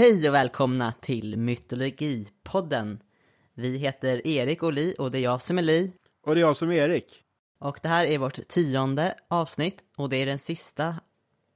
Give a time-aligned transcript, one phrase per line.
[0.00, 3.02] Hej och välkomna till Mytologipodden.
[3.54, 5.92] Vi heter Erik och Li och det är jag som är Li.
[6.26, 7.22] Och det är jag som är Erik.
[7.58, 10.94] Och det här är vårt tionde avsnitt och det är den sista,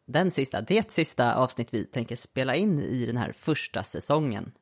[0.07, 4.52] den sista, det sista avsnitt vi tänker spela in i den här första säsongen.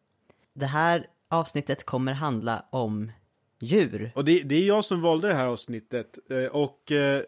[0.55, 3.13] Det här avsnittet kommer handla om
[3.61, 4.13] djur.
[4.15, 6.19] Och det, det är jag som valde det här avsnittet.
[6.31, 7.23] Eh, Och eh,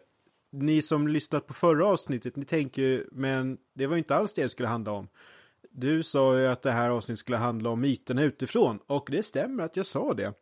[0.51, 4.33] ni som lyssnat på förra avsnittet, ni tänker ju, men det var ju inte alls
[4.33, 5.07] det det skulle handla om.
[5.77, 8.79] Du sa ju att det här avsnittet skulle handla om myterna utifrån.
[8.87, 10.33] Och det stämmer att jag sa det.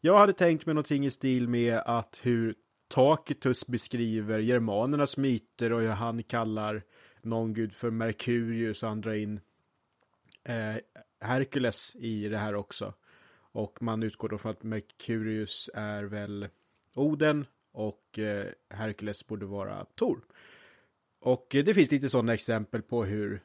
[0.00, 2.54] Jag hade tänkt mig någonting i stil med att hur
[2.88, 6.82] Tacitus beskriver germanernas myter och hur han kallar
[7.22, 9.40] någon gud för Merkurius och andra in
[10.44, 10.76] eh,
[11.20, 12.94] Herkules i det här också.
[13.36, 16.48] Och man utgår då från att Merkurius är väl
[16.94, 20.24] Oden och eh, Herkules borde vara Tor.
[21.20, 23.42] Och eh, det finns lite sådana exempel på hur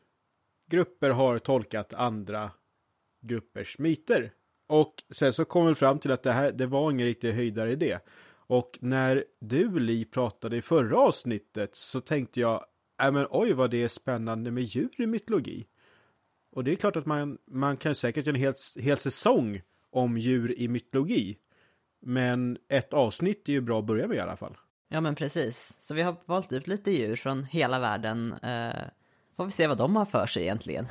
[0.69, 2.51] grupper har tolkat andra
[3.21, 4.31] gruppers myter.
[4.67, 7.71] Och sen så kom vi fram till att det här, det var ingen riktig höjdare
[7.71, 7.99] i det.
[8.31, 12.66] Och när du, Li, pratade i förra avsnittet så tänkte jag,
[13.03, 15.67] äh men oj vad det är spännande med djur i mytologi.
[16.52, 20.17] Och det är klart att man, man kan säkert göra en hel, hel säsong om
[20.17, 21.38] djur i mytologi.
[22.01, 24.57] Men ett avsnitt är ju bra att börja med i alla fall.
[24.89, 28.33] Ja men precis, så vi har valt ut lite djur från hela världen.
[28.33, 28.83] Eh,
[29.39, 30.87] får vi se vad de har för sig egentligen.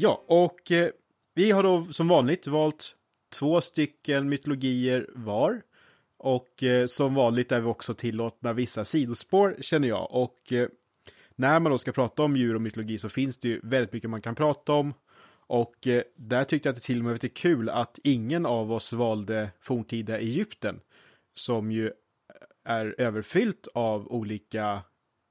[0.00, 0.90] Ja, och eh,
[1.34, 2.96] vi har då som vanligt valt
[3.32, 5.62] två stycken mytologier var.
[6.18, 10.08] Och eh, som vanligt är vi också tillåtna vissa sidospår känner jag.
[10.10, 10.68] Och eh,
[11.36, 14.10] när man då ska prata om djur och mytologi så finns det ju väldigt mycket
[14.10, 14.94] man kan prata om.
[15.46, 18.46] Och eh, där tyckte jag att det till och med var lite kul att ingen
[18.46, 20.80] av oss valde forntida Egypten.
[21.34, 21.92] Som ju
[22.64, 24.82] är överfyllt av olika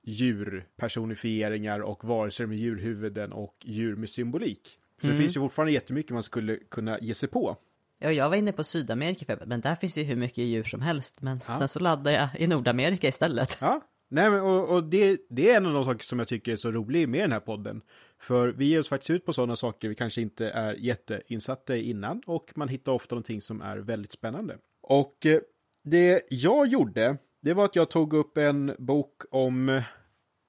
[0.07, 4.79] djurpersonifieringar och varelser med djurhuvuden och djur med symbolik.
[5.01, 5.17] Så Mm.
[5.17, 7.57] det finns ju fortfarande jättemycket man skulle kunna ge sig på.
[7.99, 11.21] Ja, jag var inne på Sydamerika men där finns ju hur mycket djur som helst.
[11.21, 11.57] Men Ja.
[11.57, 13.57] sen så laddade jag i Nordamerika istället.
[13.61, 16.51] Ja, nej men och, och det, det är en av de saker som jag tycker
[16.51, 17.81] är så rolig med den här podden.
[18.19, 21.89] För vi ger oss faktiskt ut på sådana saker vi kanske inte är jätteinsatta i
[21.89, 24.57] innan och man hittar ofta någonting som är väldigt spännande.
[24.81, 25.39] Och eh,
[25.83, 29.81] det jag gjorde, det var att jag tog upp en bok om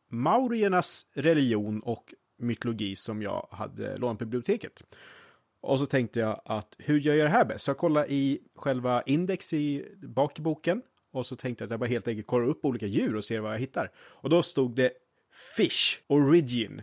[0.08, 4.82] mauriernas religion och mytologi som jag hade lånat på biblioteket.
[5.60, 7.64] Och så tänkte jag att hur gör jag det här bäst?
[7.64, 10.82] Så jag kollade i själva index i, bak i boken.
[11.12, 13.40] Och så tänkte jag att jag bara helt enkelt kollar upp olika djur och ser
[13.40, 13.90] vad jag hittar.
[13.96, 14.92] Och då stod det
[15.56, 16.82] Fish Origin.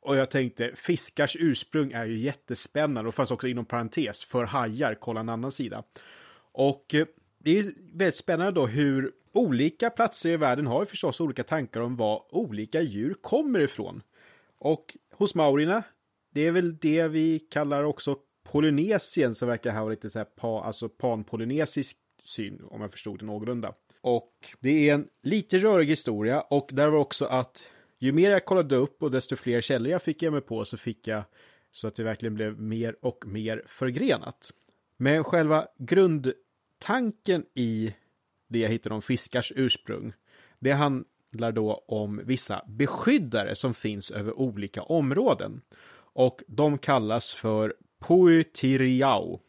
[0.00, 3.08] Och jag tänkte fiskars ursprung är ju jättespännande.
[3.08, 5.82] Och fanns också inom parentes för hajar, kolla en annan sida.
[6.52, 7.06] Och eh,
[7.38, 11.80] det är väldigt spännande då hur olika platser i världen har ju förstås olika tankar
[11.80, 14.02] om var olika djur kommer ifrån.
[14.58, 15.82] Och hos maurierna,
[16.34, 20.62] det är väl det vi kallar också Polynesien som verkar ha lite så här pa,
[20.62, 23.74] alltså panpolynesisk syn om jag förstod det någorlunda.
[24.00, 27.64] Och det är en lite rörig historia och där var också att
[27.98, 30.76] ju mer jag kollade upp och desto fler källor jag fick ge mig på så
[30.76, 31.22] fick jag
[31.72, 34.50] så att det verkligen blev mer och mer förgrenat.
[34.96, 37.94] Men själva grundtanken i
[38.48, 40.12] det jag hittade om fiskars ursprung,
[40.58, 45.60] det handlar då om vissa beskyddare som finns över olika områden.
[45.98, 49.40] Och de kallas för Puitiriao.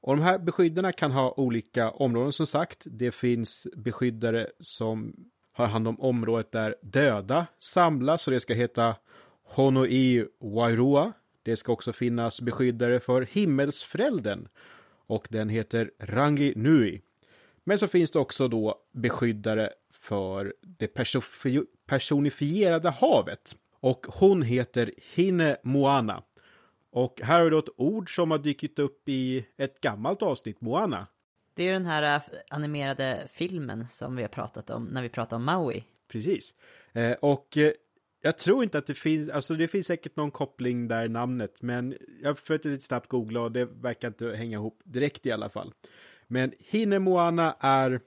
[0.00, 2.82] Och de här beskyddarna kan ha olika områden som sagt.
[2.84, 5.14] Det finns beskyddare som
[5.52, 8.96] har hand om området där döda samlas och det ska heta
[9.44, 11.12] Honoi Wairua.
[11.42, 14.48] Det ska också finnas beskyddare för himmelsfrälden
[15.06, 17.00] och den heter Rangi Nui.
[17.68, 20.94] Men så finns det också då beskyddare för det
[21.86, 23.56] personifierade havet.
[23.80, 26.22] Och hon heter Hine Moana.
[26.90, 30.60] Och här har vi då ett ord som har dykt upp i ett gammalt avsnitt,
[30.60, 31.06] Moana.
[31.54, 35.08] Det är ju den här äh, animerade filmen som vi har pratat om när vi
[35.08, 35.84] pratade om Maui.
[36.08, 36.54] Precis.
[36.92, 37.72] Eh, och eh,
[38.22, 41.62] Jag tror inte att det finns, alltså det finns säkert någon koppling där i namnet,
[41.62, 45.48] men jag försökte lite snabbt googla och det verkar inte hänga ihop direkt i alla
[45.48, 45.72] fall.
[46.26, 48.00] Men Hinemoana är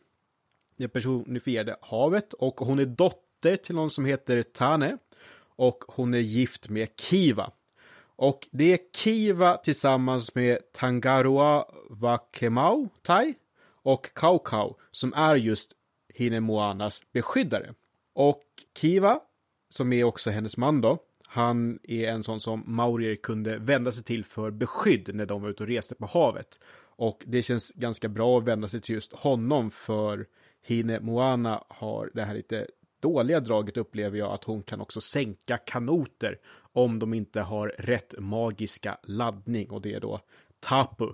[0.78, 4.98] det personifierade havet och hon är dotter till någon som heter Tane
[5.56, 7.52] och hon är gift med Kiva.
[8.16, 13.34] Och det är Kiva tillsammans med Tangaroa Wakemau Tai
[13.84, 15.72] och Kaukau som är just
[16.14, 17.74] Hinemoanas beskyddare.
[18.14, 18.44] Och
[18.78, 19.20] Kiva,
[19.70, 24.04] som är också hennes man då, han är en sån som maurier kunde vända sig
[24.04, 26.60] till för beskydd när de var ute och reste på havet.
[27.00, 30.28] Och det känns ganska bra att vända sig till just honom för
[30.62, 32.68] Hine Moana har det här lite
[33.00, 36.40] dåliga draget upplever jag att hon kan också sänka kanoter
[36.74, 40.20] om de inte har rätt magiska laddning och det är då
[40.60, 41.08] Tapu.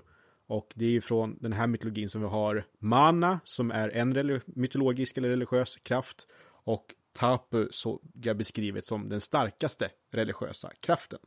[0.48, 4.42] Och det är ju från den här mytologin som vi har Mana som är en
[4.46, 11.20] mytologisk eller religiös kraft och Tapu så jag beskrivet som den starkaste religiösa kraften.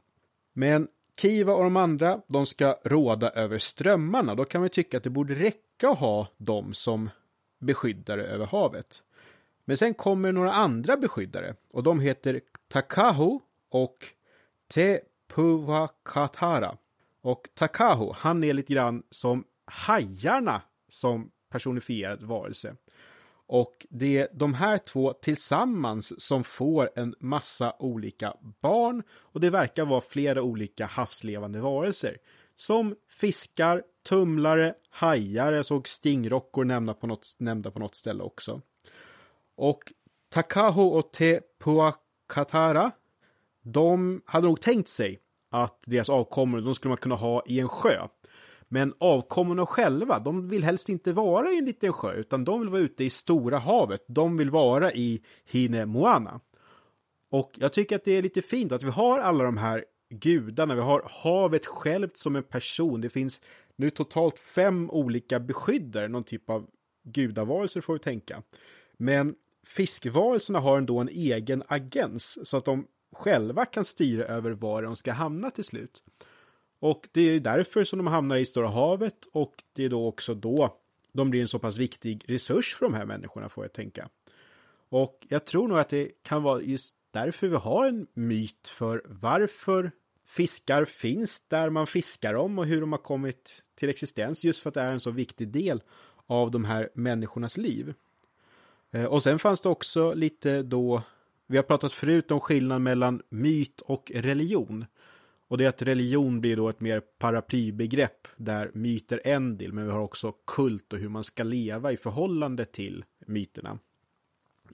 [0.53, 0.89] Men
[1.21, 4.35] Kiva och de andra, de ska råda över strömmarna.
[4.35, 7.11] Då kan man tycka att det borde räcka att ha dem som
[7.59, 9.03] beskyddare över havet.
[9.65, 13.39] Men sen kommer några andra beskyddare och de heter Takahu
[13.69, 14.07] och
[14.69, 16.77] Tepuvakatara.
[17.21, 22.77] Och Takahu, han är lite grann som hajarna som personifierad varelse.
[23.49, 29.51] Och det är de här två tillsammans som får en massa olika barn och det
[29.51, 32.17] verkar vara flera olika havslevande varelser.
[32.55, 38.61] Som fiskar, tumlare, hajar, jag såg stingrockor nämnda på något, nämnda på något ställe också.
[39.57, 39.93] Och
[40.31, 42.91] Takaho och Tepuakatara,
[43.63, 45.19] de hade nog tänkt sig
[45.51, 48.09] att deras avkommor, de skulle man kunna ha i en sjö.
[48.69, 52.69] Men avkommorna själva, de vill helst inte vara i en liten sjö, utan de vill
[52.69, 54.05] vara ute i stora havet.
[54.07, 56.41] De vill vara i Hine Moana.
[57.31, 60.75] Och jag tycker att det är lite fint att vi har alla de här gudarna,
[60.75, 63.01] vi har havet självt som en person.
[63.01, 63.41] Det finns
[63.77, 66.67] nu totalt fem olika beskyddare, någon typ av
[67.05, 68.43] gudavarelser får vi tänka.
[68.97, 69.35] Men
[69.67, 74.97] fiskvarelserna har ändå en egen agens så att de själva kan styra över var de
[74.97, 76.03] ska hamna till slut.
[76.81, 80.35] Och det är därför som de hamnar i Stora havet och det är då också
[80.35, 80.77] då
[81.13, 84.09] de blir en så pass viktig resurs för de här människorna får jag tänka.
[84.89, 89.03] Och jag tror nog att det kan vara just därför vi har en myt för
[89.07, 89.91] varför
[90.27, 94.69] fiskar finns där man fiskar dem och hur de har kommit till existens just för
[94.69, 95.83] att det är en så viktig del
[96.27, 97.95] av de här människornas liv.
[98.91, 101.03] Eh, och sen fanns det också lite då,
[101.47, 104.85] vi har pratat förut om skillnad mellan myt och religion.
[105.49, 109.73] Och det är att religion blir då ett mer paraplybegrepp där myter är en del,
[109.73, 113.79] men vi har också kult och hur man ska leva i förhållande till myterna.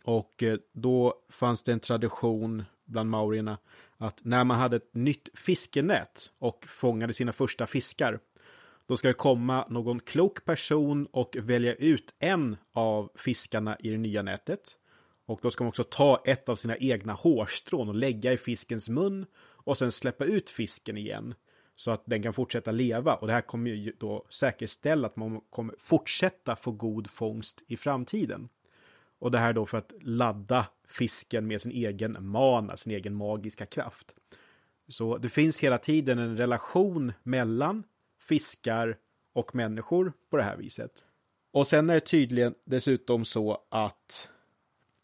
[0.05, 3.59] Och eh, då fanns det en tradition bland maurierna
[3.97, 8.19] att när man hade ett nytt fiskenät och fångade sina första fiskar,
[8.87, 13.99] då ska det komma någon klok person och välja ut en av fiskarna i det
[13.99, 14.77] nya nätet.
[15.27, 18.89] Och då ska man också ta ett av sina egna hårstrån och lägga i fiskens
[18.89, 19.27] mun
[19.65, 21.35] och sen släppa ut fisken igen
[21.77, 23.15] så att den kan fortsätta leva.
[23.15, 27.77] Och det här kommer ju då säkerställa att man kommer fortsätta få god fångst i
[27.77, 28.49] framtiden.
[29.19, 33.67] Och det här då för att ladda fisken med sin egen mana, sin egen magiska
[33.67, 34.15] kraft.
[34.89, 37.85] Så det finns hela tiden en relation mellan
[38.21, 38.99] fiskar
[39.33, 41.05] och människor på det här viset.
[41.53, 44.29] Och sen är det tydligen dessutom så att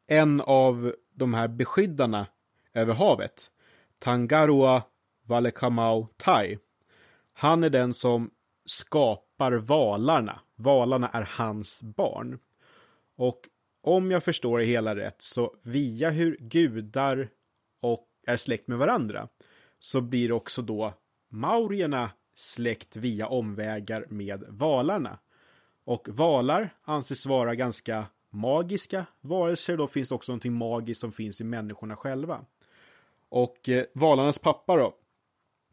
[0.07, 2.27] en av de här beskyddarna
[2.73, 3.51] över havet,
[4.01, 4.83] Tangaroa
[5.27, 6.59] Valekamau Tai,
[7.33, 8.31] han är den som
[8.65, 10.41] skapar valarna.
[10.57, 12.39] Valarna är hans barn.
[13.17, 13.41] Och
[13.83, 17.29] om jag förstår det hela rätt så via hur gudar
[17.81, 19.29] och är släkt med varandra
[19.79, 20.95] så blir också då
[21.29, 25.19] maurierna släkt via omvägar med valarna.
[25.85, 29.77] Och valar anses vara ganska magiska varelser.
[29.77, 32.45] Då finns det också någonting magiskt som finns i människorna själva.
[33.31, 34.95] Och eh, valarnas pappa då.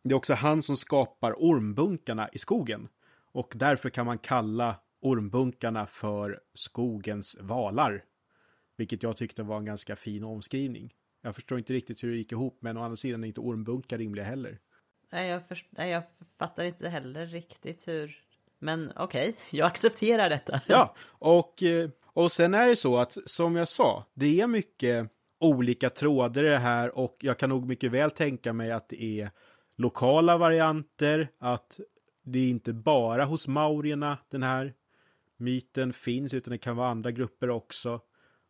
[0.04, 2.88] Det är också han som skapar ormbunkarna i skogen.
[3.32, 8.04] Och därför kan man kalla ormbunkarna för skogens valar.
[8.78, 10.94] Vilket jag tyckte var en ganska fin omskrivning.
[11.22, 13.98] Jag förstår inte riktigt hur det gick ihop, men å andra sidan är inte ormbunkar
[13.98, 14.60] rimliga heller.
[15.12, 16.04] Nej, jag, först- nej, jag
[16.40, 18.22] fattar inte heller riktigt hur...
[18.60, 20.62] Men okej, jag accepterar detta.
[20.68, 25.10] Ja, och, eh, och sen är det så att som jag sa, det är mycket
[25.40, 29.04] olika trådar i det här och jag kan nog mycket väl tänka mig att det
[29.04, 29.32] är
[29.76, 31.80] lokala varianter, att
[32.24, 34.74] det är inte bara hos maurierna den här
[35.38, 38.02] myten finns, utan det kan vara andra grupper också.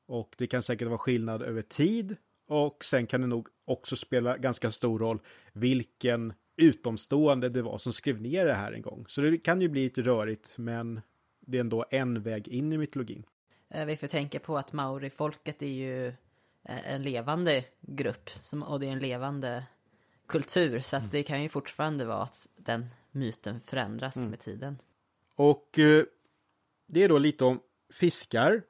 [0.05, 2.15] Och det kan säkert vara skillnad över tid
[2.47, 5.19] och sen kan det nog också spela ganska stor roll
[5.53, 9.05] vilken utomstående det var som skrev ner det här en gång.
[9.07, 11.01] Så det kan ju bli lite rörigt, men
[11.39, 13.23] det är ändå en väg in i mytologin.
[13.69, 16.13] Eh, vi får tänka på att maori-folket är ju
[16.67, 18.29] en levande grupp
[18.65, 19.63] och det är en levande
[20.27, 21.09] kultur så mm.
[21.11, 24.29] det kan ju fortfarande vara att den myten förändras mm.
[24.29, 24.77] med tiden.
[25.35, 26.03] Och eh,
[26.87, 27.59] det är då lite om
[27.93, 28.61] fiskar.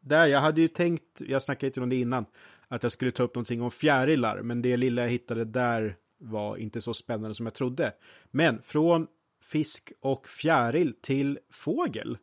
[0.00, 2.26] Där jag hade ju tänkt, jag snackade lite om det innan,
[2.68, 6.56] att jag skulle ta upp någonting om fjärilar, men det lilla jag hittade där var
[6.56, 7.92] inte så spännande som jag trodde.
[8.30, 9.06] Men från
[9.42, 12.18] fisk och fjäril till fågel.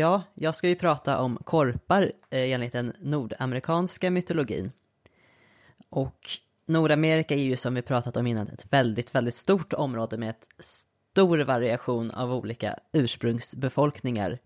[0.00, 4.72] Ja, jag ska ju prata om korpar eh, enligt den nordamerikanska mytologin.
[5.88, 6.28] Och
[6.66, 10.48] Nordamerika är ju som vi pratat om innan ett väldigt, väldigt stort område med ett
[10.58, 14.38] stor variation av olika ursprungsbefolkningar.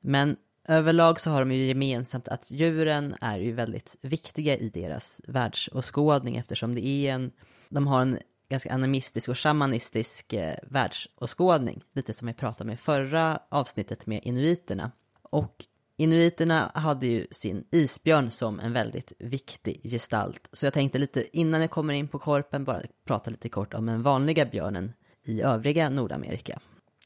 [0.00, 0.36] Men
[0.68, 6.36] överlag så har de ju gemensamt att djuren är ju väldigt viktiga i deras världsåskådning
[6.36, 7.30] eftersom det är en,
[7.68, 8.18] de har en
[8.48, 11.82] ganska animistisk och shamanistisk eh, världsåskådning.
[11.94, 14.90] Lite som vi pratade om i förra avsnittet med inuiterna.
[15.22, 15.64] Och
[15.96, 20.48] inuiterna hade ju sin isbjörn som en väldigt viktig gestalt.
[20.52, 23.86] Så jag tänkte lite innan jag kommer in på korpen bara prata lite kort om
[23.86, 24.92] den vanliga björnen
[25.24, 26.60] i övriga Nordamerika.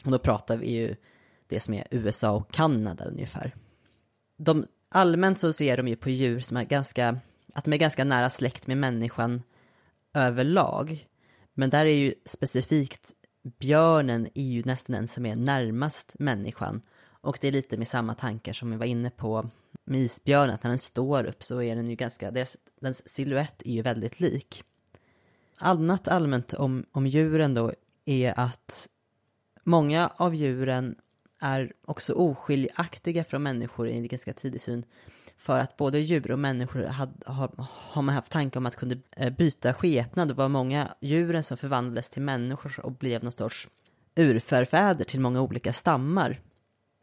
[0.05, 0.97] Och då pratar vi ju
[1.47, 3.55] det som är USA och Kanada ungefär.
[4.37, 7.19] De, allmänt så ser de ju på djur som är ganska,
[7.55, 9.43] att de är ganska nära släkt med människan
[10.15, 11.07] överlag.
[11.54, 16.82] Men där är ju specifikt björnen är ju nästan den som är närmast människan.
[17.04, 19.50] Och det är lite med samma tankar som vi var inne på
[19.85, 23.62] med isbjörnen, att när den står upp så är den ju ganska, dess, dens siluett
[23.64, 24.64] är ju väldigt lik.
[25.56, 27.73] Annat allmänt om, om djuren då
[28.04, 28.88] är att
[29.64, 30.97] många av djuren
[31.40, 34.85] är också oskiljaktiga från människor i en ganska tidig syn.
[35.43, 38.95] För att både djur och människor hade, har, har man haft tanke om att kunna
[39.17, 40.29] eh, byta skepnad.
[40.29, 43.69] Det var många djuren som förvandlades till människor och blev någon sorts
[44.15, 46.41] urförfäder till många olika stammar.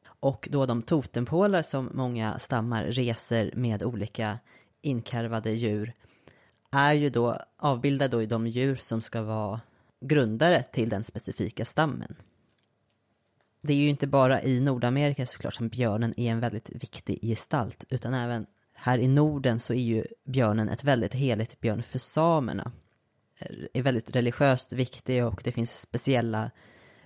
[0.06, 4.40] Och då de totempålar som många stammar reser med olika
[4.82, 5.94] inkarvade djur
[6.72, 9.62] är ju då avbildade då i de djur som ska vara
[10.02, 12.16] grundare till den specifika stammen
[13.62, 17.86] det är ju inte bara i Nordamerika såklart som björnen är en väldigt viktig gestalt,
[17.90, 22.72] utan även här i Norden så är ju björnen ett väldigt heligt björn för samerna.
[23.74, 26.52] Är väldigt religiöst viktig och det finns speciella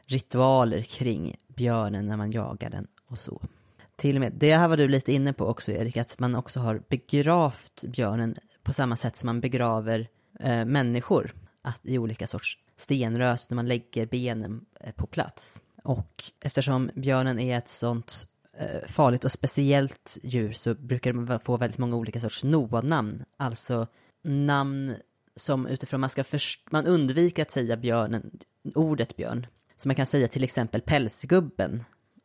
[0.05, 3.41] ritualer kring björnen när man jagar den och så.
[3.95, 6.59] Till och med, det här var du lite inne på också Erik, att man också
[6.59, 10.07] har begravt björnen på samma sätt som man begraver
[10.39, 11.33] eh, människor.
[11.61, 15.61] Att i olika sorts stenrös när man lägger benen eh, på plats.
[15.83, 21.57] Och eftersom björnen är ett sånt eh, farligt och speciellt djur så brukar man få
[21.57, 23.23] väldigt många olika sorts Noa-namn.
[23.37, 23.87] Alltså
[24.23, 24.95] namn
[25.35, 28.39] som utifrån man ska först man undviker att säga björnen,
[28.75, 29.47] ordet björn.
[29.77, 31.83] Så man kan säga till exempel pälsgubben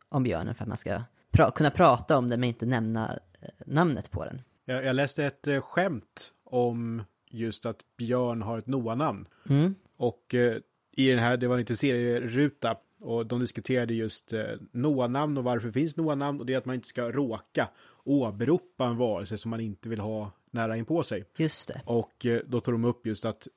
[0.09, 1.01] om björnen för att man ska
[1.31, 4.41] pra kunna prata om den men inte nämna eh, namnet på den.
[4.65, 9.25] Jag, jag läste ett eh, skämt om just att björn har ett Noa-namn.
[9.49, 9.75] Mm.
[9.97, 10.57] Och eh,
[10.91, 15.71] i den här, det var liten serieruta och de diskuterade just eh, Noa-namn och varför
[15.71, 17.69] finns Noa-namn och det är att man inte ska råka
[18.03, 21.25] åberopa en varelse som man inte vill ha nära in på sig.
[21.37, 21.81] Just det.
[21.85, 23.47] Och eh, då tog de upp just att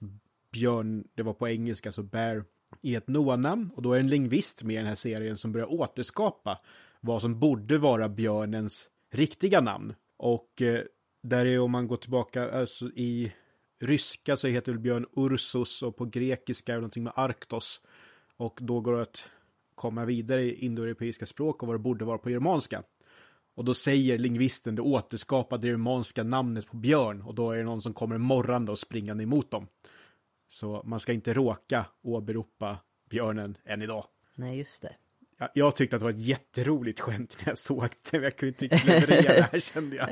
[0.52, 2.44] björn, det var på engelska, så bear
[2.80, 5.72] i ett Noa-namn och då är en lingvist med i den här serien som börjar
[5.72, 6.58] återskapa
[7.00, 9.94] vad som borde vara björnens riktiga namn.
[10.16, 10.80] Och eh,
[11.22, 13.32] där är om man går tillbaka, alltså i
[13.80, 17.80] ryska så heter väl björn Ursus och på grekiska är det någonting med Arktos.
[18.36, 19.30] Och då går det att
[19.74, 22.82] komma vidare i indoeuropeiska språk och vad det borde vara på germanska.
[23.54, 27.82] Och då säger lingvisten det återskapade germanska namnet på björn och då är det någon
[27.82, 29.68] som kommer morrande och springande emot dem.
[30.48, 32.78] Så man ska inte råka åberopa
[33.10, 34.04] björnen än idag.
[34.34, 34.96] Nej, just det.
[35.54, 38.48] Jag, tyckte att det var ett jätteroligt skämt när jag såg det, men jag kunde
[38.48, 40.08] inte riktigt leverera det här kände jag.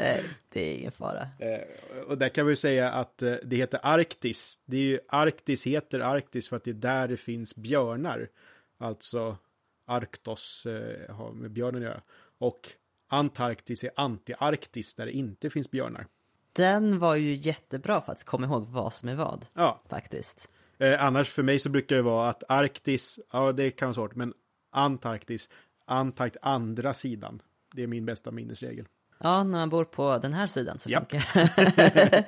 [0.52, 1.28] det är ingen fara.
[1.38, 4.58] Eh, och där kan vi säga att eh, det heter Arktis.
[4.64, 8.28] Det är ju, Arktis heter Arktis för att det är där det finns björnar.
[8.78, 9.36] Alltså
[9.86, 12.00] Arktos eh, har med björnen att göra.
[12.38, 12.68] Och
[13.08, 16.06] Antarktis är Antiarktis där det inte finns björnar.
[16.52, 19.46] Den var ju jättebra för att komma ihåg vad som är vad.
[19.54, 19.82] Ja.
[19.88, 20.50] Faktiskt.
[20.78, 24.14] Eh, annars för mig så brukar det vara att Arktis, ja det kan vara svårt,
[24.14, 24.34] men
[24.70, 25.48] Antarktis,
[25.84, 27.42] Antarkt andra sidan.
[27.74, 28.86] Det är min bästa minnesregel.
[29.18, 31.10] Ja, när man bor på den här sidan så Japp.
[31.10, 32.24] funkar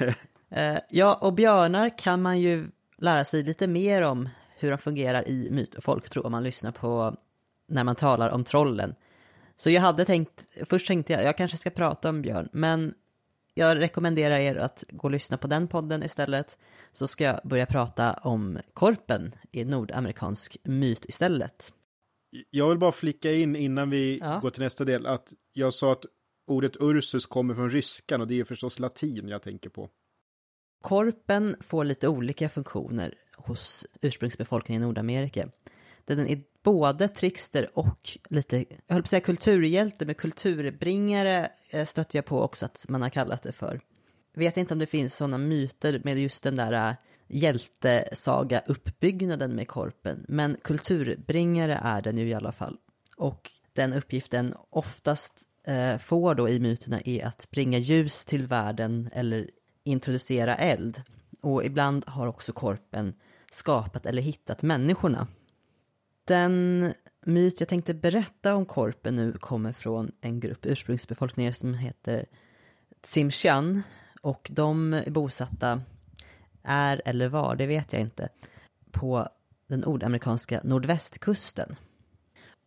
[0.50, 2.66] eh, Ja, och björnar kan man ju
[2.98, 6.72] lära sig lite mer om hur de fungerar i myt och folktro om man lyssnar
[6.72, 7.16] på
[7.66, 8.94] när man talar om trollen.
[9.56, 12.94] Så jag hade tänkt, först tänkte jag, jag kanske ska prata om björn, men
[13.54, 16.58] jag rekommenderar er att gå och lyssna på den podden istället.
[16.92, 21.72] Så ska jag börja prata om korpen i nordamerikansk myt istället.
[22.50, 24.38] Jag vill bara flicka in innan vi Ja.
[24.42, 26.04] går till nästa del att jag sa att
[26.46, 29.88] ordet Ursus kommer från ryskan och det är förstås latin jag tänker på.
[30.82, 35.48] Korpen får lite olika funktioner hos ursprungsbefolkningen i Nordamerika.
[36.04, 41.84] Den är både trickster och lite, jag höll på att säga kulturhjälte, men kulturbringare eh,
[41.84, 43.80] stötte jag på också att man har kallat det för.
[44.34, 46.94] Vet inte om det finns sådana myter med just den där eh,
[47.28, 52.76] hjältesaga-uppbyggnaden med korpen, men kulturbringare är den ju i alla fall.
[53.16, 59.08] Och den uppgiften oftast eh, får då i myterna är att bringa ljus till världen
[59.12, 59.50] eller
[59.84, 61.02] introducera eld.
[61.40, 63.14] Och ibland har också korpen
[63.50, 65.26] skapat eller hittat människorna.
[66.24, 66.92] Den
[67.26, 72.26] myt jag tänkte berätta om korpen nu kommer från en grupp ursprungsbefolkningar som heter
[73.02, 73.82] Tsimshan
[74.20, 75.80] och de är bosatta,
[76.66, 78.28] är eller var, det vet jag inte,
[78.90, 79.28] på
[79.66, 81.76] den nordamerikanska nordvästkusten.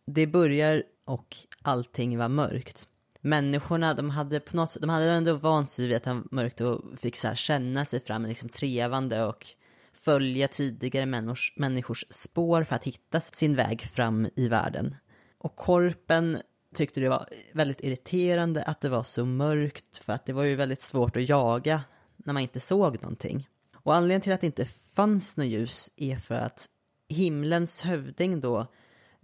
[0.06, 2.88] Det börjar och allting var mörkt.
[3.20, 6.22] Människorna, de hade på något sätt, de hade ändå vant sig vid att det var
[6.30, 9.46] mörkt och fick så här känna sig fram, liksom trevande och
[9.92, 14.96] följa tidigare människors, människors spår för att hitta sin väg fram i världen.
[15.38, 16.38] Och korpen
[16.74, 20.54] tyckte det var väldigt irriterande att det var så mörkt för att det var ju
[20.56, 21.82] väldigt svårt att jaga
[22.16, 23.48] när man inte såg någonting.
[23.82, 26.68] Och anledningen till att det inte fanns något ljus är för att
[27.08, 28.66] himlens hövding då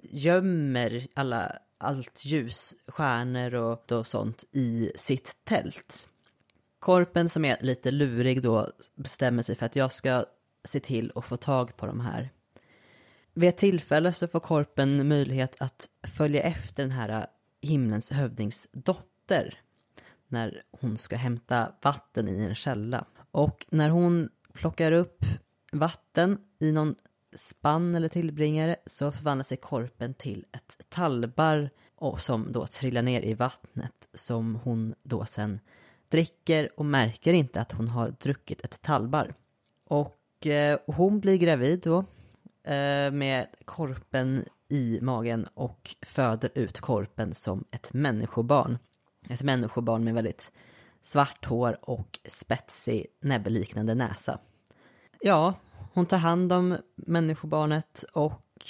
[0.03, 6.09] gömmer alla, allt ljus, stjärnor och, och sånt i sitt tält.
[6.79, 10.25] Korpen som är lite lurig då bestämmer sig för att jag ska
[10.65, 12.31] se till att få tag på de här.
[13.35, 17.27] Vid ett tillfälle så får Korpen möjlighet att följa efter den här
[17.63, 19.61] himlens hövdings dotter
[20.29, 23.05] när hon ska hämta vatten i en källa.
[23.31, 25.25] Och när hon plockar upp
[25.73, 26.95] vatten i någon
[27.37, 33.21] spann eller tillbringare så förvandlar sig Korpen till ett tallbar och som då trillar ner
[33.23, 35.61] i vattnet som hon då sen
[36.09, 39.35] dricker och märker inte att hon har druckit ett tallbar.
[39.85, 41.99] Och eh, hon blir gravid då
[42.73, 48.79] eh, med korpen i magen och föder ut korpen som ett människobarn.
[49.29, 50.53] Ett människobarn med väldigt
[51.07, 54.39] svart hår och spetsig näbbliknande näsa.
[55.21, 55.55] Ja,
[55.93, 58.67] hon tar hand om människobarnet och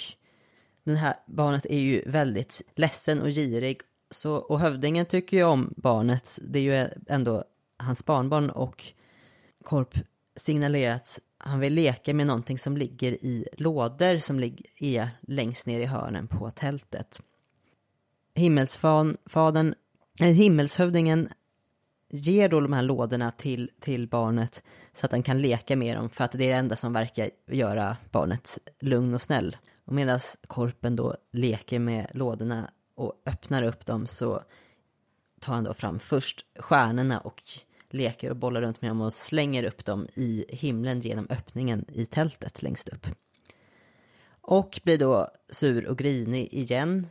[0.85, 3.81] det här barnet är ju väldigt ledsen och girig.
[4.11, 7.45] Så, och hövdingen tycker ju om barnet, det är ju ändå
[7.77, 8.85] hans barnbarn och
[9.65, 9.95] Korp
[10.37, 15.81] signalerar att han vill leka med någonting som ligger i lådor som är längst ner
[15.81, 17.21] i hörnen på tältet.
[18.35, 19.75] Himmelsfadern,
[20.21, 21.29] äh, himmelshövdingen
[22.09, 26.11] ger då de här lådorna till, till barnet så att den kan leka med dem
[26.11, 29.57] för att det är det enda som verkar göra barnet lugn och snäll.
[29.85, 34.43] Och medan korpen då leker med lådorna och öppnar upp dem så
[35.41, 37.43] tar han då fram först stjärnorna och
[37.91, 42.07] leker och bollar runt med dem och slänger upp dem i himlen genom öppningen i
[42.07, 43.07] tältet längst upp.
[44.41, 47.07] Och blir då sur och grinig igen.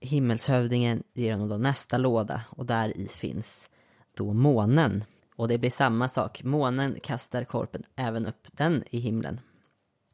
[0.00, 3.70] Himmelshövdingen ger honom då nästa låda och där i finns
[4.16, 5.04] då månen.
[5.36, 9.40] Och det blir samma sak, månen kastar korpen även upp den i himlen.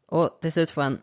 [0.06, 1.00] Och till slut får han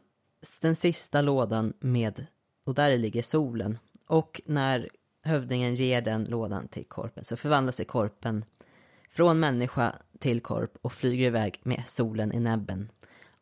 [0.62, 2.26] den sista lådan med,
[2.64, 3.78] och där ligger solen.
[4.08, 4.90] Och när
[5.24, 8.46] hövdingen ger den lådan till korpen så förvandlar sig korpen
[9.10, 12.92] från människa till korp och flyger iväg med solen i näbben.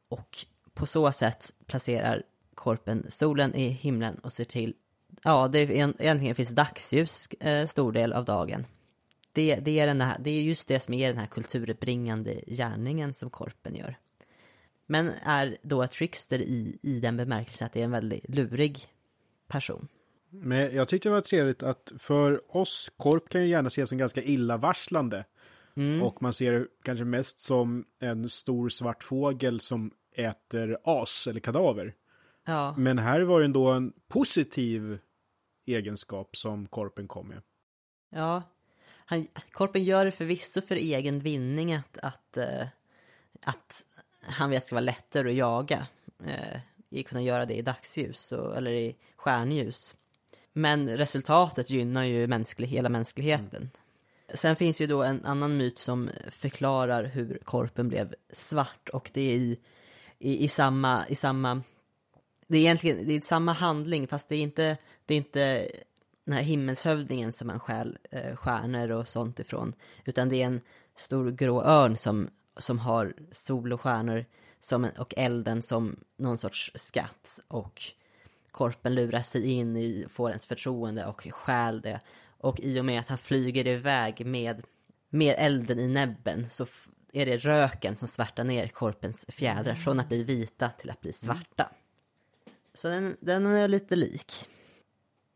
[0.10, 2.24] Och på så sätt placerar
[2.56, 4.74] korpen solen i himlen och ser till,
[5.24, 8.66] ja, det är egentligen finns dagsljus eh, stor del av dagen.
[9.34, 13.13] Det, det, är den här, det är just det som är den här kulturbringande gärningen
[13.13, 13.96] som korpen gör.
[14.86, 18.88] Men är då ett trickster i, i den bemärkelsen att det är en väldigt lurig
[19.48, 19.88] person.
[20.30, 23.98] Men jag tyckte det var trevligt att för oss, korp kan ju gärna ses som
[23.98, 25.26] ganska illavarslande.
[25.76, 26.04] Mm.
[26.04, 31.39] Och man ser det kanske mest som en stor svart fågel som äter as eller
[31.39, 31.93] kadaver.
[32.46, 35.00] Ja, Men här var det ändå en positiv
[35.65, 37.41] egenskap som korpen kom med.
[38.10, 38.43] ja.
[39.06, 42.68] Han, korpen gör det förvisso för egen vinning att, att, eh,
[43.42, 43.86] att
[44.22, 45.88] han vet att det ska vara lättare att jaga.
[46.26, 46.60] Eh,
[46.94, 49.96] i kunna göra det i dagsljus och, eller i stjärnljus.
[50.54, 53.70] Men resultatet gynnar ju mänsklig, hela mänskligheten.
[54.34, 59.22] Sen finns ju då en annan myt som förklarar hur korpen blev svart och det
[59.22, 59.60] är i,
[60.20, 61.62] i, i samma, i samma
[62.48, 65.72] det är egentligen det är samma handling fast det är inte, det är inte
[66.24, 69.74] den här himmelshövdingen som man stjäl eh, stjärnor och sånt ifrån.
[70.06, 70.62] Utan det är en
[70.96, 74.26] stor grå örn som, som har sol och stjärnor
[74.60, 77.40] som, och elden som någon sorts skatt.
[77.48, 77.82] Och
[78.52, 82.00] korpen lurar sig in i, får ens förtroende och stjäl det.
[82.38, 84.64] Och i och med att han flyger iväg med,
[85.10, 86.66] med elden i näbben så
[87.14, 91.14] är det röken som svärtar ner korpens fjädrar från att bli vita till att bli
[91.14, 91.70] svarta.
[92.74, 94.48] Så den, den är lite lik.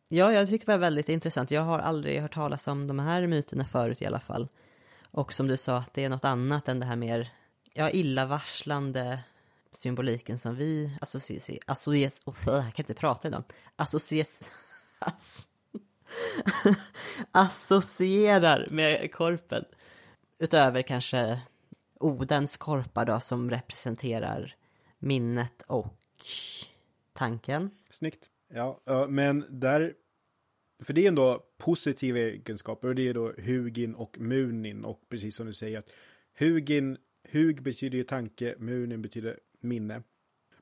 [0.10, 1.52] Ja, jag tyckte det var väldigt intressant.
[1.52, 4.48] Jag har aldrig hört talas om de här myterna förut i alla fall.
[5.12, 7.34] Och som du sa, att det är något annat än det här mer
[7.74, 9.20] ja, illavarslande
[9.72, 11.50] symboliken som vi associeras...
[11.66, 13.44] Associes, oh, jag kan inte prata idag.
[13.76, 14.42] Associeras...
[15.00, 15.48] Ass,
[17.32, 19.66] associerar med korpen.
[20.40, 21.42] Utöver kanske
[22.00, 24.56] Odens korpar då som representerar
[25.00, 25.98] minnet och
[27.14, 27.72] tanken.
[27.90, 28.30] Snyggt.
[28.48, 29.94] Ja, men där,
[30.84, 35.36] för det är ändå positiva egenskaper och det är då Hugin och Munin och precis
[35.36, 35.90] som du säger att
[36.40, 40.04] Hugin, Hug betyder ju tanke, Munin betyder minne.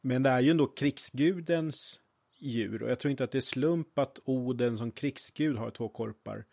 [0.02, 2.00] Men det är ju ändå krigsgudens
[2.39, 5.89] djur och jag tror inte att det är slump att Oden som krigsgud har två
[5.89, 6.45] korpar.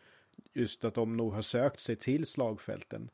[0.54, 3.10] Just att de nog har sökt sig till slagfälten.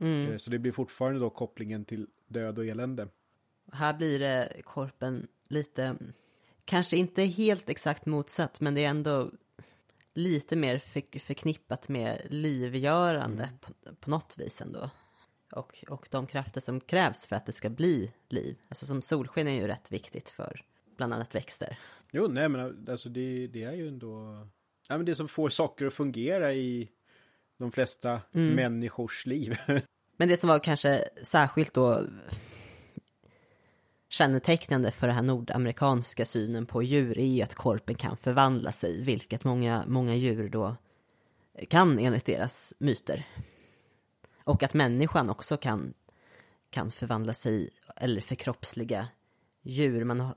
[0.00, 0.32] Mm.
[0.32, 3.08] Eh, så det blir fortfarande då kopplingen till död och elände.
[3.72, 5.96] Här blir det korpen lite,
[6.68, 9.30] kanske inte helt exakt motsatt, men det är ändå
[10.14, 13.58] lite mer för, förknippat med livgörande mm.
[13.58, 14.90] på, på något vis ändå.
[15.52, 18.58] Och, och de krafter som krävs för att det ska bli liv.
[18.68, 20.64] Alltså som solsken är ju rätt viktigt för
[20.96, 21.78] bland annat växter.
[22.10, 24.46] Jo, nej men alltså det, det är ju ändå...
[24.88, 26.88] Ja, men det som får saker att fungera i
[27.58, 28.54] de flesta mm.
[28.54, 29.56] människors liv.
[30.16, 32.04] men det som var kanske särskilt då
[34.08, 39.44] kännetecknande för den här nordamerikanska synen på djur är att korpen kan förvandla sig, vilket
[39.44, 40.76] många, många djur då
[41.68, 43.26] kan enligt deras myter.
[44.44, 45.94] Och att människan också kan,
[46.70, 49.08] kan förvandla sig eller förkroppsliga
[49.62, 50.04] djur.
[50.04, 50.34] Man, har,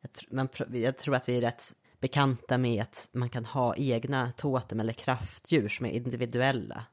[0.00, 4.32] jag, man, jag tror att vi är rätt bekanta med att man kan ha egna
[4.32, 6.86] totem eller kraftdjur som är individuella.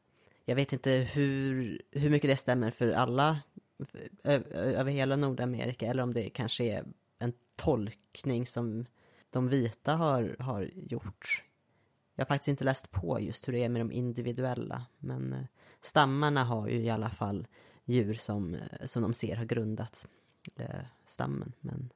[0.45, 3.39] Jag vet inte hur, hur mycket det stämmer för alla
[4.23, 6.85] över hela Nordamerika eller om det kanske är
[7.19, 8.85] en tolkning som
[9.29, 11.43] de vita har, har gjort.
[12.15, 15.43] Jag har faktiskt inte läst på just hur det är med de individuella, men eh,
[15.81, 17.47] stammarna har ju i alla fall
[17.85, 20.07] djur som, eh, som de ser har grundat
[20.55, 21.53] eh, stammen.
[21.59, 21.89] Men...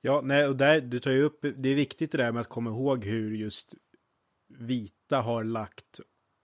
[0.00, 2.48] Ja, nej, och där, du tar ju upp, det är viktigt det där med att
[2.48, 3.74] komma ihåg hur just
[4.48, 6.00] vita har lagt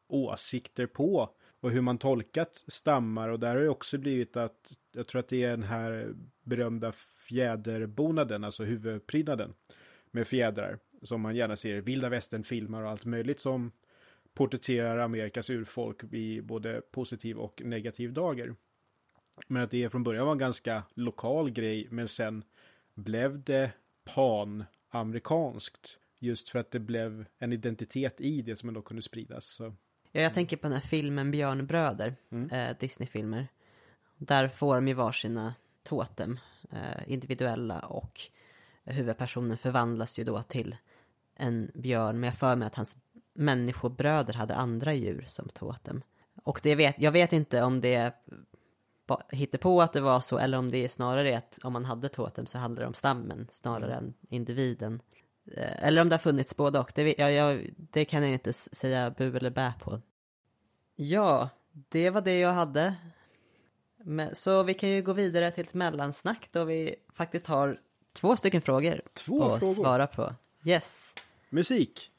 [0.09, 5.07] åsikter på och hur man tolkat stammar och där har det också blivit att jag
[5.09, 6.93] tror att det är den här berömda
[7.29, 9.55] fjäderbonaden, alltså huvudprydnaden
[10.11, 13.73] med fjädrar som man gärna ser i vilda västern-filmer och allt möjligt som
[14.35, 18.55] porträtterar Amerikas urfolk i både positiv och negativ dager.
[19.47, 22.45] Men att det från början var en ganska lokal grej, men sen
[22.95, 23.71] blev det
[24.05, 25.99] pan-amerikanskt.
[26.19, 29.47] Just för att det blev en identitet i det som ändå kunde spridas.
[29.47, 29.75] Så.
[30.17, 32.51] Ja, jag tänker på den här filmen Björnbröder, mm.
[32.51, 33.49] eh, Disney-filmer.
[34.17, 36.39] Där får de ju varsina totem,
[36.71, 38.21] eh, individuella och
[38.85, 40.77] huvudpersonen förvandlas ju då till
[41.35, 42.21] en björn.
[42.21, 42.97] Men jag för mig att hans
[43.33, 46.03] människobröder hade andra djur som totem.
[46.45, 48.15] Och det vet, jag vet inte om det
[49.29, 52.09] hittar på att det var så eller om det är snarare att om man hade
[52.09, 54.05] totem så handlar det om stammen snarare mm.
[54.05, 55.03] än individen.
[55.53, 58.53] Eh, eller om det har funnits både och, det, jag, jag, det kan jag inte
[58.53, 60.01] säga bu eller bä på.
[60.97, 61.49] Ja,
[61.89, 62.95] det var det jag hade.
[63.97, 67.81] Men, så vi kan ju gå vidare till ett mellansnack då vi faktiskt har
[68.13, 69.75] två stycken frågor två att frågor.
[69.75, 70.35] svara på.
[70.65, 71.15] Yes.
[71.51, 72.11] Musik.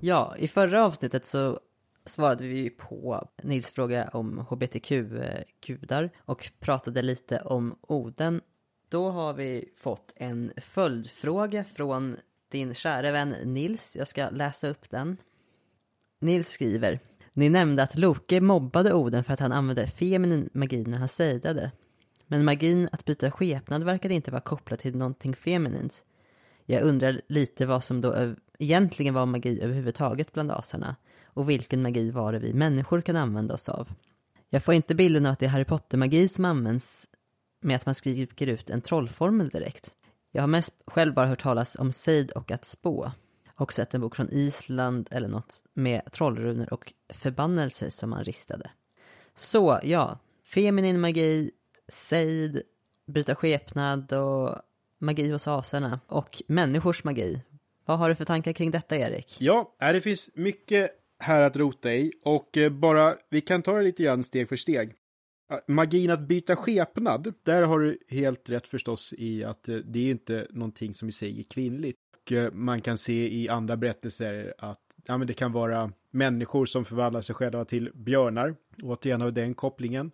[0.00, 1.60] Ja, i förra avsnittet så
[2.06, 8.40] svarade vi på Nils fråga om hbtq-gudar och pratade lite om Oden.
[8.88, 12.16] Då har vi fått en följdfråga från
[12.48, 13.96] din kära vän Nils.
[13.96, 15.16] Jag ska läsa upp den.
[16.20, 17.00] Nils skriver
[17.32, 21.72] Ni nämnde att Loke mobbade Oden för att han använde feminin magi när han sejdade.
[22.26, 26.04] Men magin att byta skepnad verkade inte vara kopplad till någonting feminint.
[26.66, 32.10] Jag undrar lite vad som då egentligen var magi överhuvudtaget bland asarna och vilken magi
[32.10, 33.88] var det vi människor kan använda oss av.
[34.48, 37.06] Jag får inte bilden av att det är Harry Potter-magi som används
[37.60, 39.94] med att man skriker ut en trollformel direkt.
[40.32, 43.12] Jag har mest själv bara hört talas om sejd och att spå.
[43.54, 48.70] Och sett en bok från Island eller något med trollrunor och förbannelser som man ristade.
[49.34, 51.50] Så ja, feminin magi,
[51.88, 52.62] sejd
[53.06, 54.56] byta skepnad och
[54.98, 57.40] magi hos aserna och människors magi.
[57.84, 59.36] Vad har du för tankar kring detta, Erik?
[59.38, 63.76] Ja, äh, det finns mycket här att rota i och eh, bara, vi kan ta
[63.76, 64.94] det lite grann steg för steg.
[65.50, 69.98] Äh, magin att byta skepnad, där har du helt rätt förstås i att eh, det
[69.98, 71.98] är inte någonting som i sig är kvinnligt.
[72.22, 76.66] Och eh, man kan se i andra berättelser att ja, men det kan vara människor
[76.66, 78.56] som förvandlar sig själva till björnar.
[78.82, 80.10] Återigen har vi den kopplingen.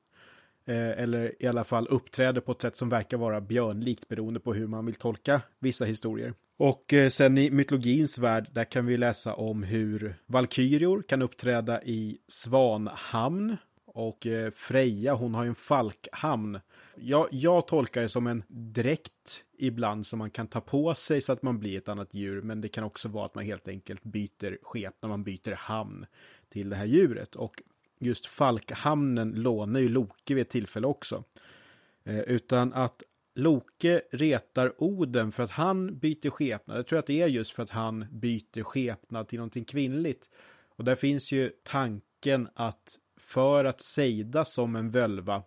[0.65, 4.55] Eh, eller i alla fall uppträder på ett sätt som verkar vara björnlikt beroende på
[4.55, 6.35] hur man vill tolka vissa historier.
[6.57, 11.83] Och eh, sen i mytologins värld, där kan vi läsa om hur valkyrior kan uppträda
[11.83, 13.57] i Svanhamn.
[13.85, 16.61] Och eh, Freja, hon har ju en falkhamn.
[16.95, 21.33] Jag, jag tolkar det som en dräkt ibland som man kan ta på sig så
[21.33, 22.43] att man blir ett annat djur.
[22.43, 26.07] Men det kan också vara att man helt enkelt byter skep när man byter hamn
[26.49, 27.37] till det här djuret.
[27.37, 27.63] Och
[28.03, 31.25] just Falkhamnen lånar ju Loke vid ett tillfälle också.
[32.05, 33.03] Eh, utan att
[33.35, 36.79] Loke retar Oden för att han byter skepnad.
[36.79, 40.29] Jag tror att det är just för att han byter skepnad till någonting kvinnligt.
[40.77, 45.43] Och där finns ju tanken att för att sejda som en völva,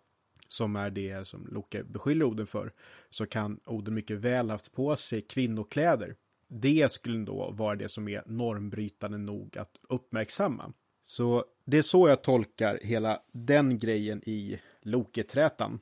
[0.48, 2.72] som är det som Loke beskyller Oden för,
[3.10, 6.16] så kan Oden mycket väl haft på sig kvinnokläder.
[6.48, 10.74] Det skulle då vara det som är normbrytande nog att uppmärksamma.
[11.06, 15.80] Så det är så jag tolkar hela den grejen i Loketrätan.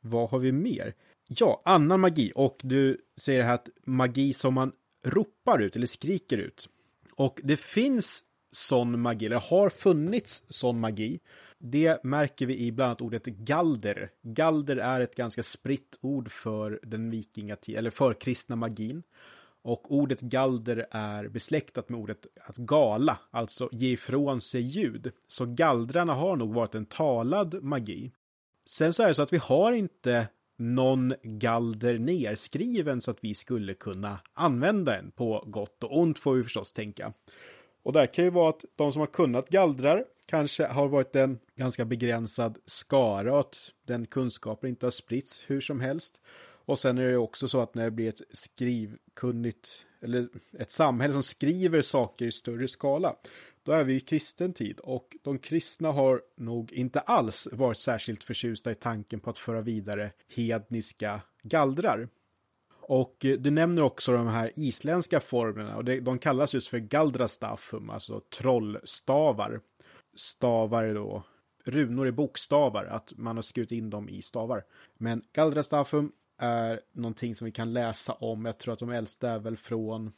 [0.00, 0.94] Vad har vi mer?
[1.28, 2.32] Ja, annan magi.
[2.34, 4.72] Och du säger här att magi som man
[5.04, 6.68] ropar ut eller skriker ut.
[7.14, 11.20] Och det finns sån magi, eller har funnits sån magi.
[11.58, 14.10] Det märker vi i bland annat ordet galder.
[14.22, 19.02] Galder är ett ganska spritt ord för den vikingatid, eller förkristna magin.
[19.66, 25.12] Och ordet galder är besläktat med ordet att gala, alltså ge ifrån sig ljud.
[25.28, 28.12] Så gallrarna har nog varit en talad magi.
[28.66, 33.34] Sen så är det så att vi har inte någon galder nerskriven så att vi
[33.34, 37.12] skulle kunna använda den på gott och ont får vi förstås tänka.
[37.82, 41.38] Och det kan ju vara att de som har kunnat gallrar kanske har varit en
[41.56, 46.20] ganska begränsad skara och att den kunskapen inte har spritts hur som helst.
[46.66, 49.68] Och sen är det också så att när det blir ett skrivkunnigt,
[50.00, 53.16] eller ett samhälle som skriver saker i större skala,
[53.62, 58.24] då är vi i kristen tid och de kristna har nog inte alls varit särskilt
[58.24, 62.08] förtjusta i tanken på att föra vidare hedniska gallrar.
[62.88, 67.90] Och eh, du nämner också de här isländska formerna och de kallas just för galdrastaffum,
[67.90, 69.60] alltså trollstavar.
[70.16, 71.22] Stavar är då
[71.64, 74.64] runor i bokstavar, att man har skurit in dem i stavar.
[74.98, 78.44] Men galdrastaffum är någonting som vi kan läsa om.
[78.44, 80.12] Jag tror att de äldsta är väl från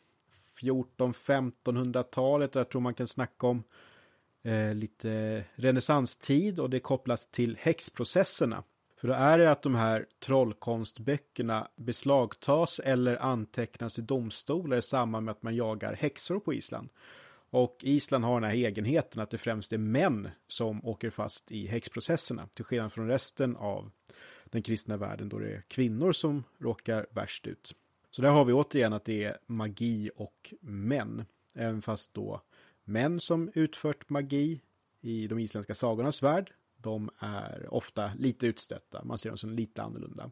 [0.60, 2.54] 14-1500-talet.
[2.54, 3.62] Jag tror man kan snacka om
[4.42, 8.62] eh, lite renässanstid och det är kopplat till häxprocesserna.
[9.00, 15.24] För då är det att de här trollkonstböckerna beslagtas eller antecknas i domstolar i samband
[15.24, 16.88] med att man jagar häxor på Island.
[17.50, 21.66] Och Island har den här egenheten att det främst är män som åker fast i
[21.66, 23.90] häxprocesserna, till skillnad från resten av
[24.52, 27.74] den kristna världen då det är kvinnor som råkar värst ut.
[28.10, 31.24] Så där har vi återigen att det är magi och män.
[31.54, 32.40] Även fast då
[32.84, 34.60] män som utfört magi
[35.00, 39.04] i de isländska sagornas värld, de är ofta lite utstötta.
[39.04, 40.30] Man ser dem som lite annorlunda.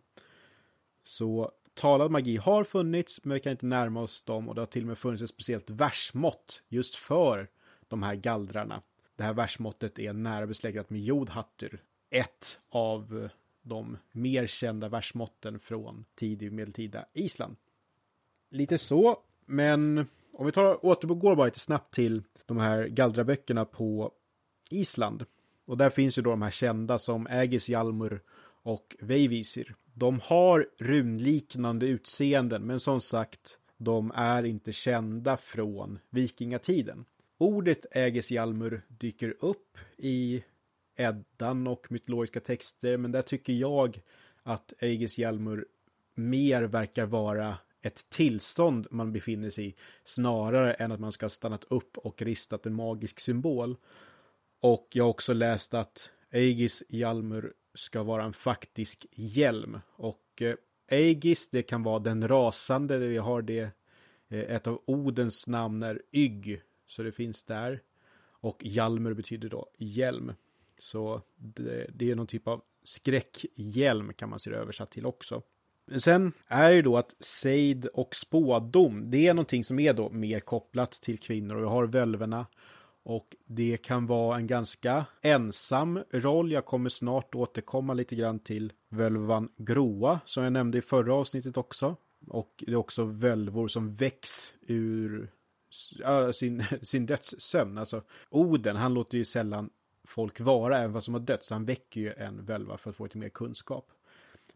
[1.05, 4.66] Så talad magi har funnits, men vi kan inte närma oss dem och det har
[4.66, 7.48] till och med funnits ett speciellt versmått just för
[7.88, 8.83] de här gallrarna.
[9.16, 13.29] Det här versmåttet är nära besläktat med jodhattur, ett av
[13.66, 17.57] de mer kända versmåtten från tidig medeltida Island.
[18.50, 24.12] Lite så, men om vi tar, återgår bara lite snabbt till de här gallraböckerna på
[24.70, 25.24] Island.
[25.64, 28.22] Och där finns ju då de här kända som Ägis Jalmur
[28.62, 29.74] och Veivisir.
[29.94, 37.05] De har runliknande utseenden, men som sagt, de är inte kända från vikingatiden.
[37.38, 40.44] Ordet Ägis Jalmur dyker upp i
[40.96, 44.00] Eddan och mytologiska texter, men där tycker jag
[44.42, 45.66] att Aegis Hjalmur
[46.14, 51.30] mer verkar vara ett tillstånd man befinner sig i snarare än att man ska ha
[51.30, 53.76] stannat upp och ristat en magisk symbol.
[54.61, 60.54] Och jag har också läst att Aegis Hjalmur ska vara en faktisk hjälm och eh,
[60.90, 63.70] Aegis det kan vara den rasande, vi har det
[64.28, 67.82] eh, ett av Odens namn är Ygg, så det finns där.
[68.40, 70.32] Och Hjalmur betyder då hjälm.
[70.80, 75.42] Så det, det är någon typ av skräckhjälm kan man se det översatt till också.
[75.86, 80.10] Men sen är det då att sejd och spådom, det är någonting som är då
[80.10, 82.46] mer kopplat till kvinnor och vi har völverna
[83.02, 86.52] Och det kan vara en ganska ensam roll.
[86.52, 91.56] Jag kommer snart återkomma lite grann till völvan Groa som jag nämnde i förra avsnittet
[91.56, 91.96] också.
[92.26, 95.30] Och det är också völvor som väcks ur
[96.32, 97.78] sin, sin dödssömn.
[97.78, 99.70] Alltså Oden, han låter ju sällan
[100.06, 101.44] folk vara, även vad som har dött.
[101.44, 103.92] Så han väcker ju en völva för att få lite mer kunskap.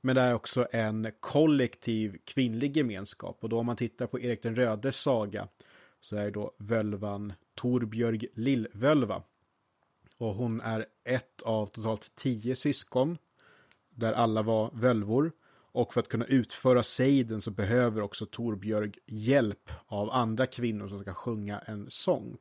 [0.00, 3.38] Men det är också en kollektiv kvinnlig gemenskap.
[3.40, 5.48] Och då om man tittar på Erik den rödes saga
[6.00, 9.22] så är det då völvan Torbjörg Lillvölva.
[10.18, 13.18] Och hon är ett av totalt tio syskon.
[13.90, 15.32] Där alla var völvor.
[15.72, 21.00] Och för att kunna utföra sejden så behöver också Torbjörg hjälp av andra kvinnor som
[21.00, 22.36] ska sjunga en sång.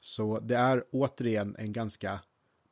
[0.00, 2.20] Så det är återigen en ganska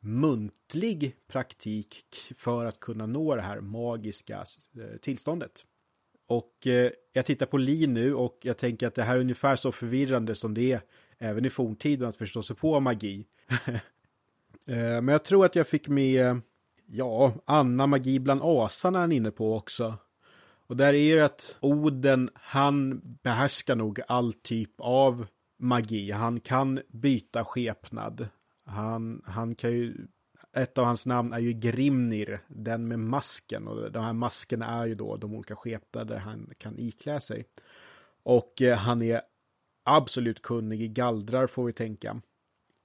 [0.05, 2.05] muntlig praktik
[2.37, 4.45] för att kunna nå det här magiska
[4.79, 5.65] eh, tillståndet.
[6.27, 9.57] Och eh, jag tittar på Li nu och jag tänker att det här är ungefär
[9.57, 10.81] så förvirrande som det är
[11.19, 13.27] även i forntiden att förstå sig på magi.
[14.67, 16.41] Eh, men jag tror att jag fick med,
[16.87, 19.99] ja, Anna magi bland asarna är han inne på också.
[20.67, 25.27] Och där är det att Oden, han behärskar nog all typ av
[25.59, 26.11] magi.
[26.11, 28.29] Han kan byta skepnad.
[28.65, 30.07] Han, han kan ju,
[30.57, 33.69] ett av hans namn är ju Grimnir, den med masken.
[33.69, 37.45] Och de här maskerna är ju då de olika skepnader han kan iklä sig.
[38.23, 39.21] Och eh, han är
[39.85, 42.21] absolut kunnig i gallrar får vi tänka.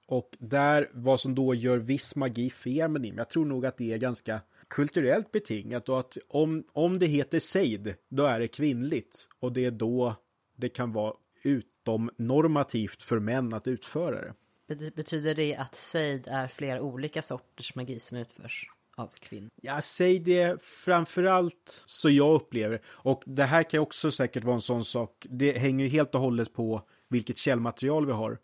[0.06, 3.98] Och där, vad som då gör viss magi feminin, jag tror nog att det är
[3.98, 9.28] ganska kulturellt betingat och att om, om det heter sejd, då är det kvinnligt.
[9.40, 10.16] Och det är då
[10.56, 14.34] det kan vara utom normativt för män att utföra det.
[14.68, 19.50] Betyder det att sejd är flera olika sorters magi som utförs av kvinnor?
[19.62, 24.60] Ja, säg det framförallt så jag upplever Och det här kan också säkert vara en
[24.60, 25.26] sån sak.
[25.30, 28.38] Det hänger ju helt och hållet på vilket källmaterial vi har.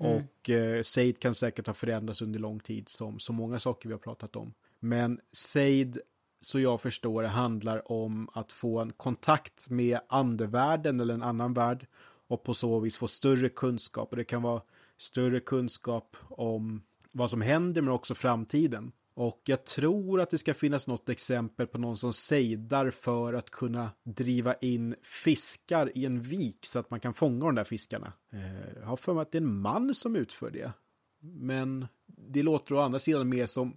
[0.00, 0.12] Mm.
[0.16, 3.92] Och eh, Seid kan säkert ha förändrats under lång tid som så många saker vi
[3.92, 4.54] har pratat om.
[4.80, 6.00] Men Seid,
[6.40, 11.54] så jag förstår det, handlar om att få en kontakt med andevärlden eller en annan
[11.54, 11.86] värld
[12.28, 14.10] och på så vis få större kunskap.
[14.10, 14.62] Och det kan vara
[14.98, 16.82] större kunskap om
[17.12, 18.92] vad som händer men också framtiden.
[19.14, 23.50] Och jag tror att det ska finnas något exempel på någon som sejdar för att
[23.50, 28.12] kunna driva in fiskar i en vik så att man kan fånga de där fiskarna.
[28.32, 30.72] Eh, jag har för mig att det är en man som utför det.
[31.20, 33.76] Men det låter å andra sidan mer som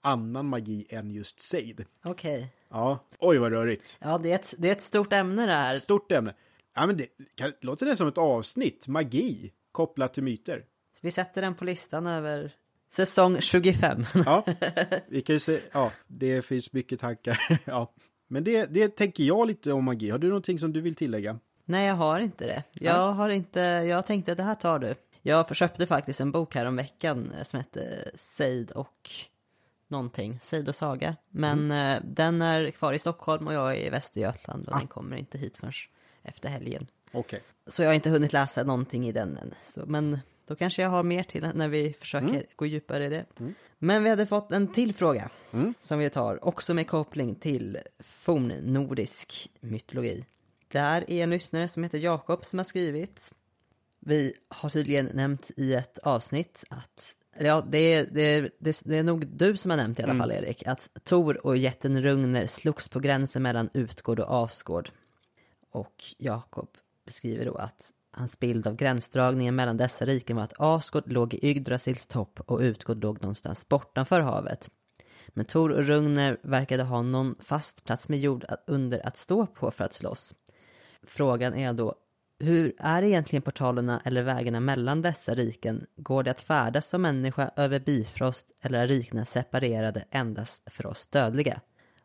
[0.00, 1.84] annan magi än just sejd.
[2.04, 2.36] Okej.
[2.36, 2.48] Okay.
[2.68, 3.98] Ja, oj vad rörigt.
[4.00, 5.74] Ja, det är, ett, det är ett stort ämne det här.
[5.74, 6.34] Stort ämne.
[6.74, 10.64] Ja, men det kan, låter det som ett avsnitt, magi kopplat till myter.
[11.02, 12.52] Vi sätter den på listan över
[12.92, 14.04] säsong 25.
[14.14, 14.44] ja,
[15.08, 17.58] vi kan ju se, ja, det finns mycket tankar.
[17.64, 17.92] ja.
[18.28, 20.10] Men det, det tänker jag lite om magi.
[20.10, 21.38] Har du någonting som du vill tillägga?
[21.64, 22.62] Nej, jag har inte det.
[22.72, 23.10] Jag ja.
[23.10, 24.94] har inte, jag tänkte att det här tar du.
[25.22, 29.10] Jag köpte faktiskt en bok här om veckan som hette Seid och
[29.88, 31.16] någonting, Seid och Saga.
[31.28, 31.96] Men mm.
[31.96, 34.78] eh, den är kvar i Stockholm och jag är i Västergötland och ah.
[34.78, 35.72] den kommer inte hit förrän
[36.22, 36.86] efter helgen.
[37.12, 37.40] Okay.
[37.70, 39.54] Så jag har inte hunnit läsa någonting i den än.
[39.64, 42.42] Så, men då kanske jag har mer till när vi försöker mm.
[42.56, 43.24] gå djupare i det.
[43.40, 43.54] Mm.
[43.78, 45.74] Men vi hade fått en till fråga mm.
[45.80, 50.24] som vi tar, också med koppling till fornnordisk mytologi.
[50.68, 53.34] Det här är en lyssnare som heter Jakob som har skrivit.
[54.00, 59.26] Vi har tydligen nämnt i ett avsnitt att Ja, det det, det, det är nog
[59.26, 60.20] du som har nämnt i alla mm.
[60.20, 64.90] fall, Erik, att Tor och jätten Rungner slogs på gränsen mellan Utgård och Asgård.
[65.70, 66.68] Och Jakob
[67.10, 71.48] beskriver då att hans bild av gränsdragningen mellan dessa riken var att Asgård låg i
[71.48, 74.70] Yggdrasils topp och Utgård låg någonstans bortanför havet.
[75.28, 79.70] Men Tor och Rungner verkade ha någon fast plats med jord under att stå på
[79.70, 80.34] för att slåss.
[81.02, 81.94] Frågan är då,
[82.38, 85.86] hur är egentligen portalerna eller vägarna mellan dessa riken?
[85.96, 91.06] Går det att färdas som människa över Bifrost eller är rikena separerade endast för oss
[91.06, 91.60] dödliga?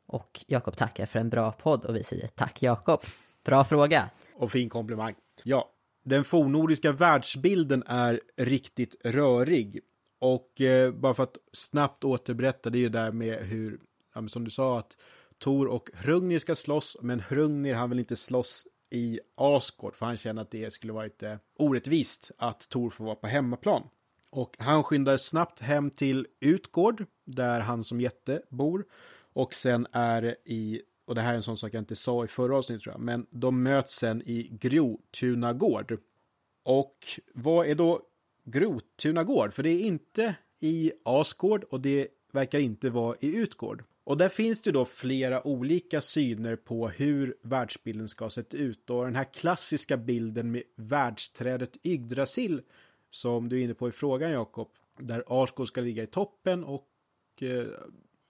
[0.06, 3.02] Och Jakob tackar för en bra podd och vi säger tack Jakob.
[3.44, 4.10] Bra fråga.
[4.36, 5.15] Och fin komplimang.
[5.43, 5.71] Ja,
[6.04, 9.80] den fornnordiska världsbilden är riktigt rörig.
[10.19, 13.80] Och eh, bara för att snabbt återberätta, det är ju där med hur,
[14.15, 14.98] ja, som du sa, att
[15.38, 20.18] Tor och Hrungnir ska slåss, men Hrungnir han vill inte slåss i Asgård, för han
[20.18, 23.84] känner att det skulle vara lite orättvist att Tor får vara på hemmaplan.
[24.32, 28.86] Och han skyndar snabbt hem till Utgård, där han som jätte bor.
[29.34, 32.28] Och sen är i och det här är en sån sak jag inte sa i
[32.28, 35.97] förra avsnittet tror jag, men de möts sen i Grotuna gård.
[36.64, 38.01] Och vad är då
[38.43, 39.53] Grotuna gård?
[39.53, 43.84] För det är inte i Asgård och det verkar inte vara i Utgård.
[44.03, 48.89] Och där finns det då flera olika syner på hur världsbilden ska se ut.
[48.89, 52.62] Och den här klassiska bilden med världsträdet Yggdrasil
[53.10, 56.88] som du är inne på i frågan Jakob, där Asgård ska ligga i toppen och
[57.41, 57.68] eh,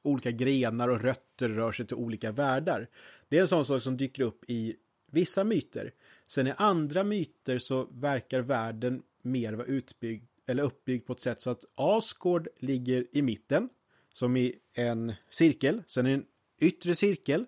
[0.06, 2.88] olika grenar och rötter rör sig till olika världar.
[3.30, 4.76] Det är en sån sak som dyker upp i
[5.12, 5.92] vissa myter.
[6.28, 11.42] Sen i andra myter så verkar världen mer vara utbyggd eller uppbyggd på ett sätt
[11.42, 13.70] så att Asgård ligger i mitten
[14.14, 15.84] som i en cirkel.
[15.88, 16.26] Sen är det en
[16.60, 17.46] yttre cirkel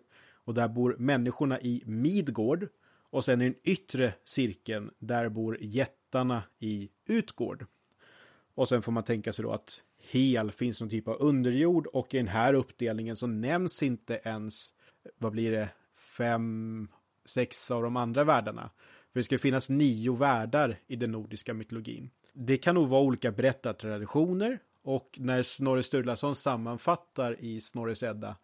[0.48, 2.68] och där bor människorna i Midgård.
[3.10, 7.66] Och sen i den yttre cirkeln, där bor jättarna i Utgård.
[8.56, 12.14] Och sen får man tänka sig då att Hel finns någon typ av underjord och
[12.14, 14.74] i den här uppdelningen så nämns inte ens,
[15.18, 15.70] vad blir det,
[16.18, 16.88] fem,
[17.26, 18.70] sex av de andra världarna.
[19.14, 22.10] För det ska finnas nio världar i den nordiska mytologin.
[22.34, 28.36] Det kan nog vara olika berättartraditioner och när Snorre Sturlason sammanfattar i Snorres Edda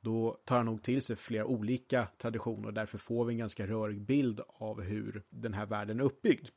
[0.00, 3.66] då tar han nog till sig flera olika traditioner och därför får vi en ganska
[3.66, 6.48] rörig bild av hur den här världen är uppbyggd.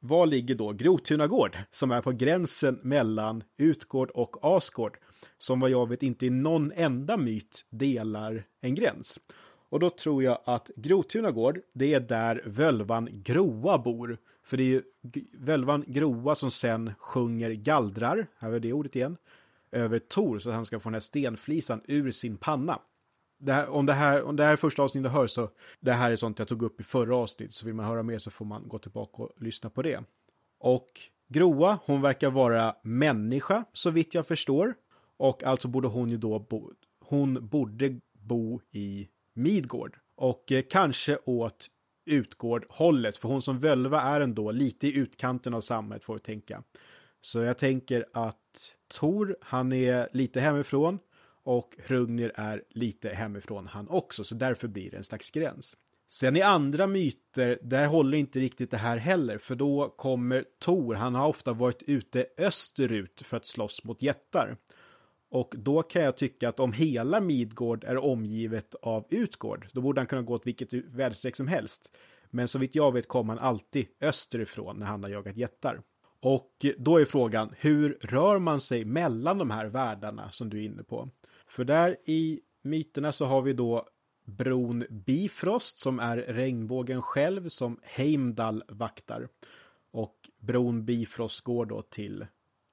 [0.00, 4.98] Var ligger då Grotunagård som är på gränsen mellan Utgård och Asgård
[5.38, 9.20] som vad jag vet inte i någon enda myt delar en gräns.
[9.68, 14.18] Och då tror jag att Grotunagård, det är där völvan Groa bor.
[14.44, 14.82] För det är ju
[15.32, 19.16] völvan Groa som sen sjunger gallrar, här är det ordet igen,
[19.72, 22.78] över Tor så att han ska få den här stenflisan ur sin panna.
[23.38, 25.92] Det här, om, det här, om det här är första avsnittet du hör så det
[25.92, 28.30] här är sånt jag tog upp i förra avsnittet så vill man höra mer så
[28.30, 30.00] får man gå tillbaka och lyssna på det.
[30.58, 34.74] Och Groa, hon verkar vara människa så vitt jag förstår.
[35.16, 39.96] Och alltså borde hon ju då bo, hon borde bo i Midgård.
[40.16, 41.66] Och eh, kanske åt
[42.06, 46.62] Utgård-hållet, för hon som völva är ändå lite i utkanten av samhället får vi tänka.
[47.20, 50.98] Så jag tänker att Tor, han är lite hemifrån
[51.48, 55.76] och Hrungnir är lite hemifrån han också, så därför blir det en slags gräns.
[56.08, 60.94] Sen i andra myter, där håller inte riktigt det här heller, för då kommer Tor,
[60.94, 64.56] han har ofta varit ute österut för att slåss mot jättar.
[65.30, 70.00] Och då kan jag tycka att om hela Midgård är omgivet av Utgård, då borde
[70.00, 71.90] han kunna gå åt vilket väderstreck som helst.
[72.30, 75.82] Men så vitt jag vet kommer han alltid österifrån när han har jagat jättar.
[76.20, 80.62] Och då är frågan, hur rör man sig mellan de här världarna som du är
[80.62, 81.08] inne på?
[81.48, 83.88] För där i myterna så har vi då
[84.24, 89.28] bron Bifrost som är regnbågen själv som Heimdall vaktar.
[89.90, 92.26] Och bron Bifrost går då till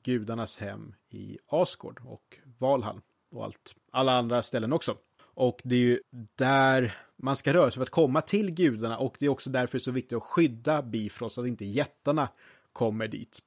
[0.03, 3.01] gudarnas hem i Asgård och Valhall
[3.31, 4.97] och allt, alla andra ställen också.
[5.21, 5.99] Och det är ju
[6.35, 9.71] där man ska röra sig för att komma till gudarna och det är också därför
[9.71, 12.29] det är så viktigt att skydda Bifrost så att inte jättarna
[12.73, 13.39] kommer dit.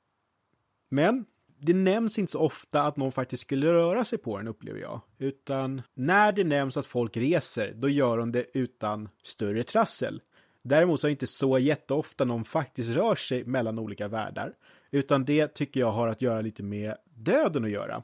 [0.89, 1.24] Men
[1.59, 5.00] det nämns inte så ofta att någon faktiskt skulle röra sig på den upplever jag.
[5.18, 10.20] Utan när det nämns att folk reser, då gör de det utan större trassel.
[10.62, 14.54] Däremot så är det inte så jätteofta någon faktiskt rör sig mellan olika världar.
[14.90, 18.02] Utan det tycker jag har att göra lite med döden att göra.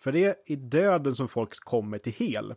[0.00, 2.54] För det är i döden som folk kommer till hel.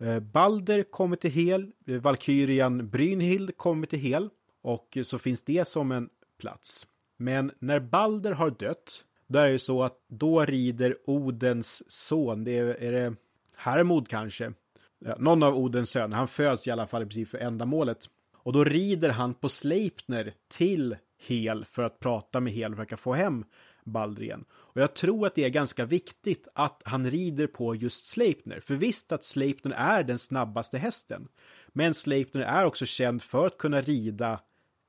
[0.00, 4.28] Eh, Balder kommer till hel, eh, Valkyrian Brynhild kommer till hel
[4.62, 6.08] och så finns det som en
[6.38, 6.86] plats.
[7.16, 12.58] Men när Balder har dött, då är det så att då rider Odens son, det
[12.58, 13.14] är, är det
[13.56, 14.52] Hermod kanske,
[14.98, 17.98] ja, någon av Odens söner, han föds i alla fall i princip för ändamålet.
[18.32, 22.96] Och då rider han på Sleipner till Hel för att prata med Hel och försöka
[22.96, 23.44] få hem
[23.84, 24.44] Baldrien.
[24.52, 28.60] Och jag tror att det är ganska viktigt att han rider på just Sleipner.
[28.60, 31.28] För visst att Sleipner är den snabbaste hästen.
[31.68, 34.40] Men Sleipner är också känd för att kunna rida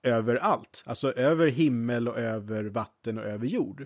[0.03, 0.83] överallt.
[0.85, 3.85] Alltså över himmel och över vatten och över jord.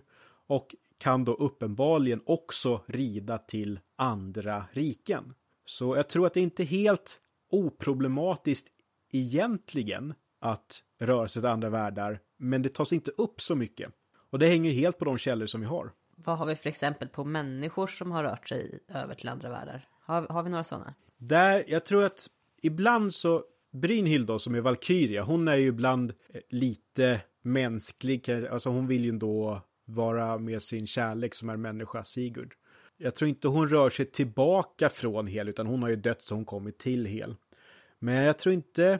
[0.51, 5.33] Och kan då uppenbarligen också rida till andra riken.
[5.65, 7.19] Så jag tror att det inte är helt
[7.51, 8.67] oproblematiskt
[9.11, 13.91] egentligen att röra sig till andra världar, men det tas inte upp så mycket.
[14.29, 15.91] Och det hänger helt på de källor som vi har.
[16.15, 19.87] Vad har vi för exempel på människor som har rört sig över till andra världar?
[20.01, 20.93] Har, har vi några sådana?
[21.17, 22.27] Där, jag tror att
[22.61, 28.69] ibland så, Brynhild då, som är Valkyria, hon är ju ibland eh, lite mänsklig, alltså
[28.69, 29.61] hon vill ju ändå
[29.95, 32.53] vara med sin kärlek som är människa, Sigurd.
[32.97, 36.35] Jag tror inte hon rör sig tillbaka från Hel, utan hon har ju dött så
[36.35, 37.35] hon kommit till Hel.
[37.99, 38.99] Men jag tror inte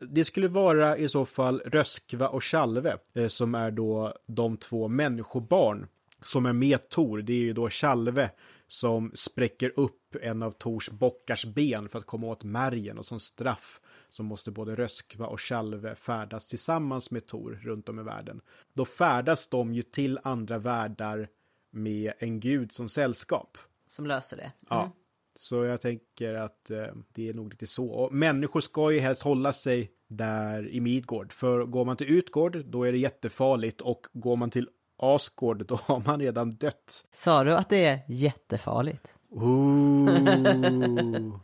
[0.00, 4.88] det skulle vara i så fall Röskva och Chalve eh, som är då de två
[4.88, 5.86] människobarn
[6.24, 7.22] som är med Tor.
[7.22, 8.30] Det är ju då Chalve
[8.68, 13.20] som spräcker upp en av Tors bockars ben för att komma åt märgen och som
[13.20, 13.80] straff
[14.10, 18.40] så måste både Röskva och Chalve färdas tillsammans med Tor runt om i världen.
[18.72, 21.28] Då färdas de ju till andra världar
[21.70, 23.58] med en gud som sällskap.
[23.86, 24.42] Som löser det.
[24.42, 24.52] Mm.
[24.68, 24.92] Ja.
[25.34, 27.86] Så jag tänker att eh, det är nog lite så.
[27.86, 31.32] Och människor ska ju helst hålla sig där i Midgård.
[31.32, 33.80] För går man till Utgård, då är det jättefarligt.
[33.80, 37.04] Och går man till Asgård, då har man redan dött.
[37.10, 39.14] Sa du att det är jättefarligt?
[39.30, 40.10] Ooh,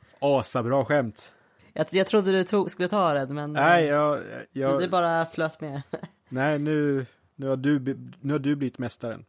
[0.19, 1.33] asabra skämt.
[1.77, 4.20] Jag, jag trodde du tog, skulle ta den, men Nej, jag...
[4.53, 5.83] jag det bara flöt med.
[6.29, 7.79] nej, nu, nu, har du,
[8.20, 9.24] nu har du blivit mästaren.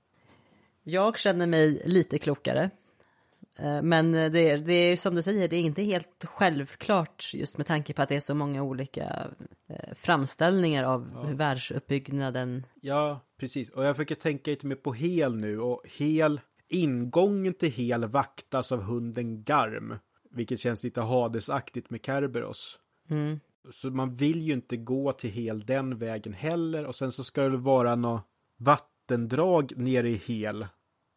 [0.83, 2.69] Jag känner mig lite klokare.
[3.59, 7.57] Eh, Men det är, det är som du säger, det är inte helt självklart just
[7.57, 9.27] med tanke på att det är så många olika
[9.69, 12.65] eh, framställningar av hur världsuppbyggnaden.
[12.81, 13.69] Ja, precis.
[13.69, 15.59] Och jag försöker tänka lite mer på Hel nu.
[15.59, 19.95] Och Hel, ingången till Hel vaktas av hunden Garm.
[20.37, 22.79] Vilket känns lite Hadesaktigt med Kerberos.
[23.09, 23.39] Mm.
[23.71, 26.85] Så man vill ju inte gå till Hel den vägen heller.
[26.85, 28.23] Och sen så ska det vara något
[28.57, 30.67] vattendrag nere i Hel.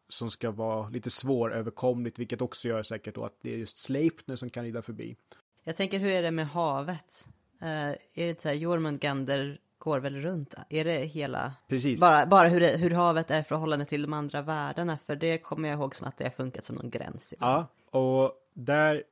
[0.09, 2.19] Som ska vara lite svåröverkomligt.
[2.19, 5.15] Vilket också gör säkert då att det är just Sleipner som kan rida förbi.
[5.63, 7.27] Jag tänker, hur är det med havet?
[7.61, 10.53] Eh, är det inte så här, Jormungandr går väl runt?
[10.69, 11.53] Är det hela...
[11.67, 12.01] Precis.
[12.01, 15.37] Bara, bara hur, det, hur havet är i förhållande till de andra världarna, för det
[15.37, 17.33] kommer jag ihåg som att det har funkat som någon gräns.
[17.39, 19.03] Ja, och där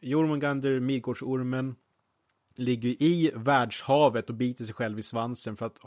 [0.00, 1.76] Jormungandr, Midgårdsormen,
[2.54, 5.78] ligger i världshavet och biter sig själv i svansen för att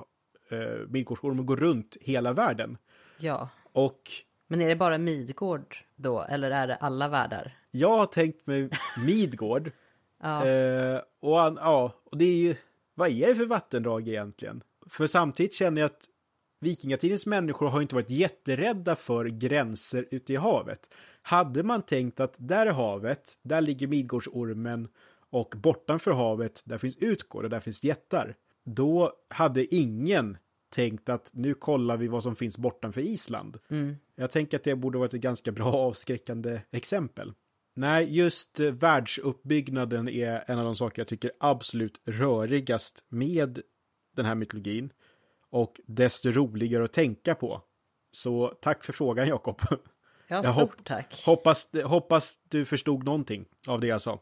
[0.52, 2.78] uh, Midgårdsormen går runt hela världen.
[3.18, 3.50] ja.
[3.72, 4.12] Och
[4.48, 7.58] Men är det bara Midgård då, eller är det alla världar?
[7.72, 8.70] jag har tänkt mig
[9.06, 9.72] Midgård.
[10.22, 10.46] Ja.
[10.48, 12.56] Eh, och, han, ja, och det är ju,
[12.96, 14.64] vad är det för vattendrag egentligen?
[14.90, 16.06] För samtidigt känner jag att
[16.60, 20.90] vikingatidens människor har inte varit jätterädda för gränser ute i havet.
[21.30, 24.88] Hade man tänkt att där är havet, där ligger Midgårdsormen
[25.30, 28.36] och bortanför havet, där finns Utgård och där finns jättar.
[28.66, 30.38] Då hade ingen
[30.70, 33.58] tänkt att nu kollar vi vad som finns bortanför Island.
[33.70, 33.96] Mm.
[34.16, 37.34] Jag tänker att det borde varit ett ganska bra avskräckande exempel.
[37.76, 43.62] Nej, just eh, världsuppbyggnaden är en av de saker jag tycker absolut rörigast med
[44.16, 44.94] den här mytologin.
[45.50, 47.62] Och desto roligare att tänka på.
[48.12, 49.62] Så tack för frågan Jakob.
[50.32, 51.24] Ja, Jag stort hopp- tack.
[51.26, 54.20] Hoppas, hoppas du förstod någonting av det jag sa.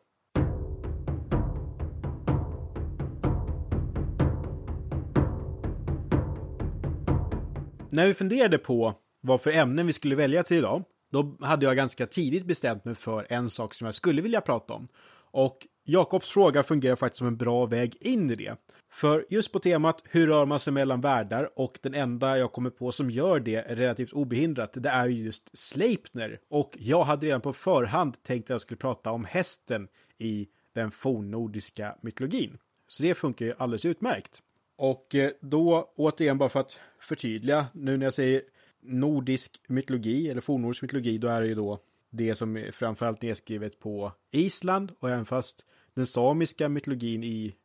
[7.90, 11.76] När vi funderade på vad för ämnen vi skulle välja till idag, då hade jag
[11.76, 14.88] ganska tidigt bestämt mig för en sak som jag skulle vilja prata om.
[15.32, 15.58] Och
[15.90, 18.56] Jakobs fråga fungerar faktiskt som en bra väg in i det.
[18.90, 22.70] För just på temat hur rör man sig mellan världar och den enda jag kommer
[22.70, 26.40] på som gör det relativt obehindrat, det är ju just Sleipner.
[26.50, 30.92] Och jag hade redan på förhand tänkt att jag skulle prata om hästen i den
[30.92, 32.58] fornnordiska mytologin.
[32.88, 34.42] Så det funkar ju alldeles utmärkt.
[34.76, 38.42] Och eh, då återigen bara för att förtydliga, nu när jag säger
[38.82, 41.80] nordisk mytologi eller fornnordisk mytologi, då är det ju då
[42.10, 45.64] det som är framförallt nedskrivet på Island och även fast
[45.98, 47.56] den samiska mytologin i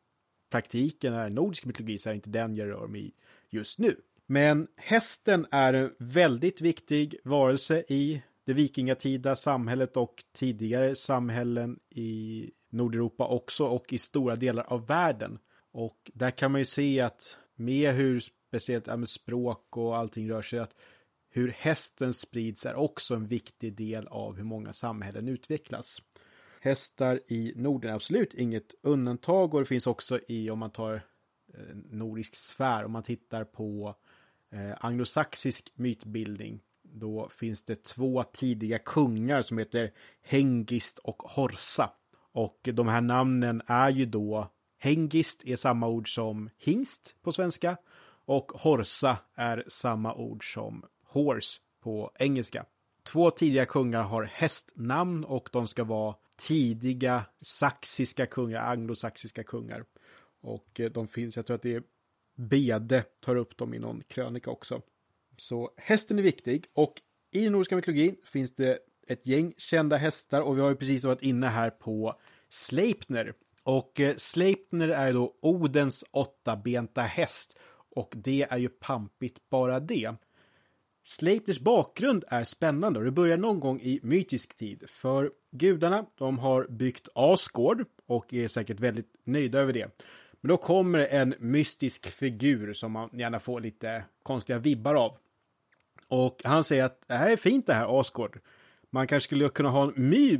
[0.51, 3.13] praktiken är nordisk mytologi så är det inte den jag rör mig i
[3.51, 3.97] just nu.
[4.27, 12.51] Men hästen är en väldigt viktig varelse i det vikingatida samhället och tidigare samhällen i
[12.71, 15.39] Nordeuropa också och i stora delar av världen.
[15.73, 20.31] Och där kan man ju se att med hur speciellt ja, med språk och allting
[20.31, 20.75] rör sig, att
[21.31, 26.03] hur hästen sprids är också en viktig del av hur många samhällen utvecklas.
[26.65, 30.95] Hästar i Norden är absolut inget undantag och det finns också i, om man tar
[31.55, 33.95] eh, nordisk sfär, om man tittar på
[34.51, 39.93] eh, anglosaxisk mytbildning, då finns det två tidiga kungar som heter
[40.23, 41.91] Hengist och Horsa.
[42.33, 47.77] Och de här namnen är ju då, Hengist är samma ord som hingst på svenska
[48.25, 52.65] och Horsa är samma ord som horse på engelska.
[53.03, 59.85] Två tidiga kungar har hästnamn och de ska vara tidiga saxiska kungar, anglosaxiska kungar.
[60.41, 61.83] Och eh, de finns, jag tror att det är
[62.37, 64.83] Bede tar upp dem i någon krönika också.
[65.37, 66.95] Så hästen är viktig och
[67.33, 71.23] i nordiska mytologin finns det ett gäng kända hästar och vi har ju precis varit
[71.23, 73.35] inne här på Sleipner.
[73.63, 77.59] Och eh, Sleipner är då Odens åttabenta häst
[77.95, 80.15] och det är ju pampigt bara det.
[81.05, 84.85] Sleipners bakgrund är spännande och det börjar någon gång i mytisk tid.
[84.89, 89.89] För gudarna, de har byggt Asgård och är säkert väldigt nöjda över det.
[90.41, 95.17] Men då kommer en mystisk figur som man gärna får lite konstiga vibbar av.
[96.09, 98.41] Och han säger att det här är fint det här Asgård.
[98.91, 99.93] Man kanske skulle kunna ha en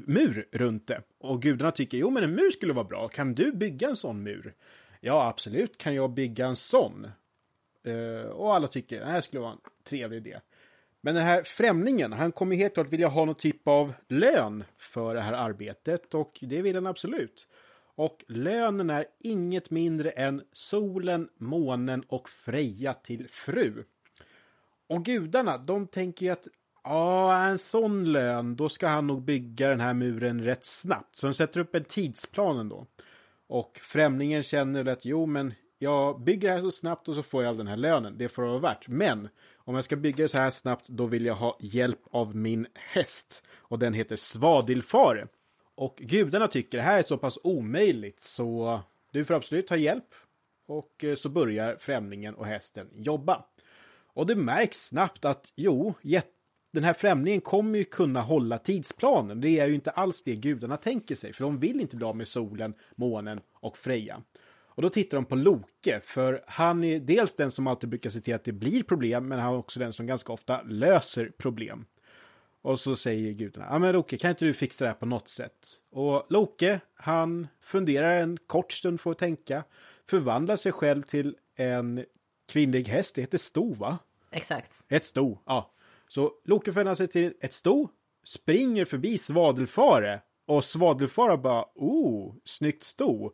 [0.07, 1.03] mur runt det.
[1.19, 3.09] Och gudarna tycker, jo men en mur skulle vara bra.
[3.09, 4.55] Kan du bygga en sån mur?
[5.01, 7.07] Ja, absolut kan jag bygga en sån.
[7.85, 10.41] Eh, och alla tycker, det här skulle vara en trevlig idé.
[11.05, 15.15] Men den här främlingen, han kommer helt klart vilja ha någon typ av lön för
[15.15, 17.47] det här arbetet och det vill han absolut.
[17.95, 23.85] Och lönen är inget mindre än solen, månen och Freja till fru.
[24.89, 26.49] Och gudarna, de tänker ju att
[26.85, 31.17] ja, en sån lön, då ska han nog bygga den här muren rätt snabbt.
[31.17, 32.87] Så de sätter upp en tidsplan ändå.
[33.47, 37.43] Och främlingen känner att jo, men jag bygger det här så snabbt och så får
[37.43, 38.19] jag all den här lönen.
[38.19, 38.89] Det får det vara värt.
[38.89, 39.29] Men
[39.65, 42.67] om jag ska bygga det så här snabbt, då vill jag ha hjälp av min
[42.75, 43.43] häst.
[43.57, 45.27] Och den heter Svadilfare.
[45.75, 48.81] Och gudarna tycker det här är så pass omöjligt så
[49.13, 50.15] du får absolut ha hjälp.
[50.67, 53.45] Och eh, så börjar främlingen och hästen jobba.
[54.15, 55.95] Och det märks snabbt att jo,
[56.73, 59.41] den här främlingen kommer ju kunna hålla tidsplanen.
[59.41, 62.17] Det är ju inte alls det gudarna tänker sig, för de vill inte bli av
[62.17, 64.23] med solen, månen och Freja.
[64.75, 68.21] Och då tittar de på Loke, för han är dels den som alltid brukar se
[68.21, 71.85] till att det blir problem, men han är också den som ganska ofta löser problem.
[72.63, 75.29] Och så säger gudarna, ja men Loke, kan inte du fixa det här på något
[75.29, 75.69] sätt?
[75.91, 79.65] Och Loke, han funderar en kort stund för att tänka,
[80.09, 82.05] förvandlar sig själv till en
[82.49, 83.99] kvinnlig häst, det heter sto va?
[84.31, 84.85] Exakt.
[84.89, 85.71] Ett sto, ja.
[86.09, 87.89] Så Loke förvandlar sig till ett sto,
[88.25, 93.33] springer förbi Svadelfare och Svadelfare bara, oh, snyggt sto.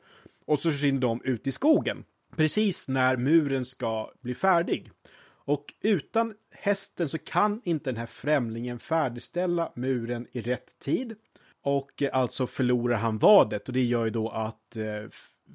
[0.49, 2.05] Och så försvinner de ut i skogen.
[2.37, 4.91] Precis när muren ska bli färdig.
[5.25, 11.15] Och utan hästen så kan inte den här främlingen färdigställa muren i rätt tid.
[11.63, 14.85] Och eh, alltså förlorar han vadet och det gör ju då att eh,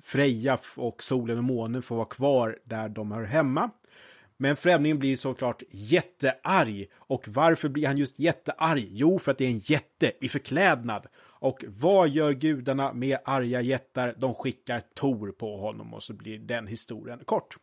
[0.04, 3.70] Freja och solen och månen får vara kvar där de hör hemma.
[4.38, 6.88] Men främlingen blir såklart jättearg.
[6.96, 8.88] Och varför blir han just jättearg?
[8.92, 11.08] Jo, för att det är en jätte i förklädnad.
[11.44, 14.16] Och vad gör gudarna med arga jättar?
[14.18, 17.58] De skickar Tor på honom och så blir den historien kort.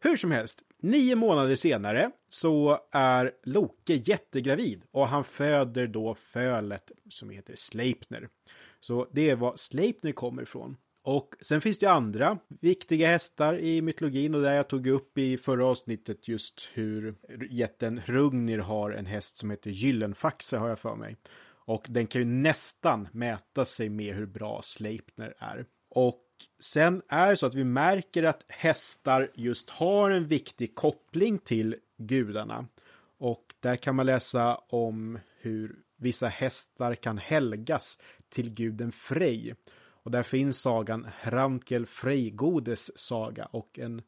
[0.00, 6.92] Hur som helst, nio månader senare så är Loke jättegravid och han föder då fölet
[7.10, 8.28] som heter Sleipner.
[8.80, 10.76] Så det är vad Sleipner kommer ifrån.
[11.02, 15.18] Och sen finns det ju andra viktiga hästar i mytologin och där jag tog upp
[15.18, 17.14] i förra avsnittet just hur
[17.50, 21.16] jätten Rugnir har en häst som heter Gyllenfaxe har jag för mig.
[21.64, 25.66] Och den kan ju nästan mäta sig med hur bra Sleipner är.
[25.88, 26.24] Och
[26.60, 31.76] sen är det så att vi märker att hästar just har en viktig koppling till
[31.96, 32.66] gudarna.
[33.18, 37.98] Och där kan man läsa om hur vissa hästar kan helgas
[38.28, 39.54] till guden Frej.
[39.76, 44.02] Och där finns sagan Hramkel Frejgodes saga och en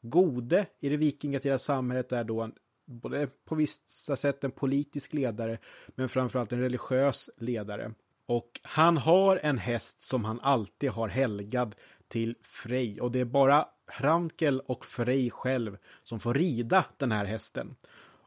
[0.00, 2.54] gode i det vikingatida samhället är då en
[2.92, 7.92] både på vissa sätt en politisk ledare men framförallt en religiös ledare.
[8.26, 11.74] Och han har en häst som han alltid har helgad
[12.08, 17.24] till Frej och det är bara Hramkel och Frej själv som får rida den här
[17.24, 17.76] hästen.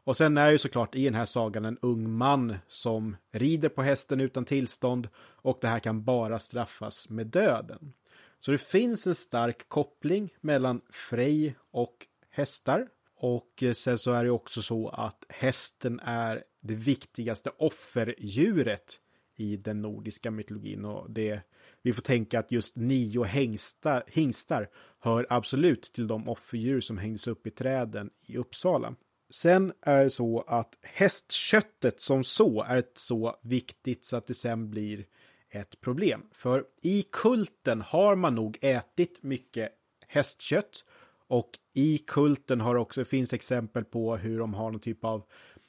[0.04, 3.82] Och sen är ju såklart i den här sagan en ung man som rider på
[3.82, 7.92] hästen utan tillstånd och det här kan bara straffas med döden.
[8.40, 12.88] Så det finns en stark koppling mellan Frej och hästar.
[13.16, 19.00] Och eh, sen så är det också så att hästen är det viktigaste offerdjuret
[19.36, 21.40] i den nordiska mytologin och det
[21.82, 27.26] vi får tänka att just nio hängstar, hingstar hör absolut till de offerdjur som hängdes
[27.26, 28.94] upp i träden i Uppsala.
[29.30, 34.70] Sen är det så att hästköttet som så är så viktigt så att det sen
[34.70, 35.06] blir
[35.50, 36.26] ett problem.
[36.32, 39.72] För i kulten har man nog ätit mycket
[40.06, 40.84] hästkött
[41.28, 45.24] och i kulten har också finns exempel på hur de har någon typ av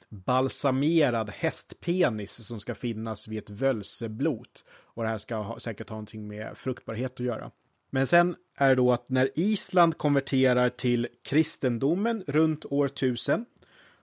[0.08, 4.64] balsamerad hästpenis som ska finnas vid ett völseblot.
[4.70, 7.50] Och det här ska ha, säkert ha någonting med fruktbarhet att göra.
[7.90, 13.44] Men sen är det då att när Island konverterar till kristendomen runt år 1000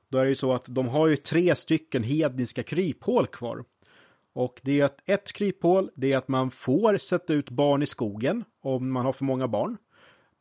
[0.09, 3.63] då är det ju så att de har ju tre stycken hedniska kryphål kvar.
[4.33, 7.85] Och det är att ett kryphål, det är att man får sätta ut barn i
[7.85, 9.77] skogen om man har för många barn.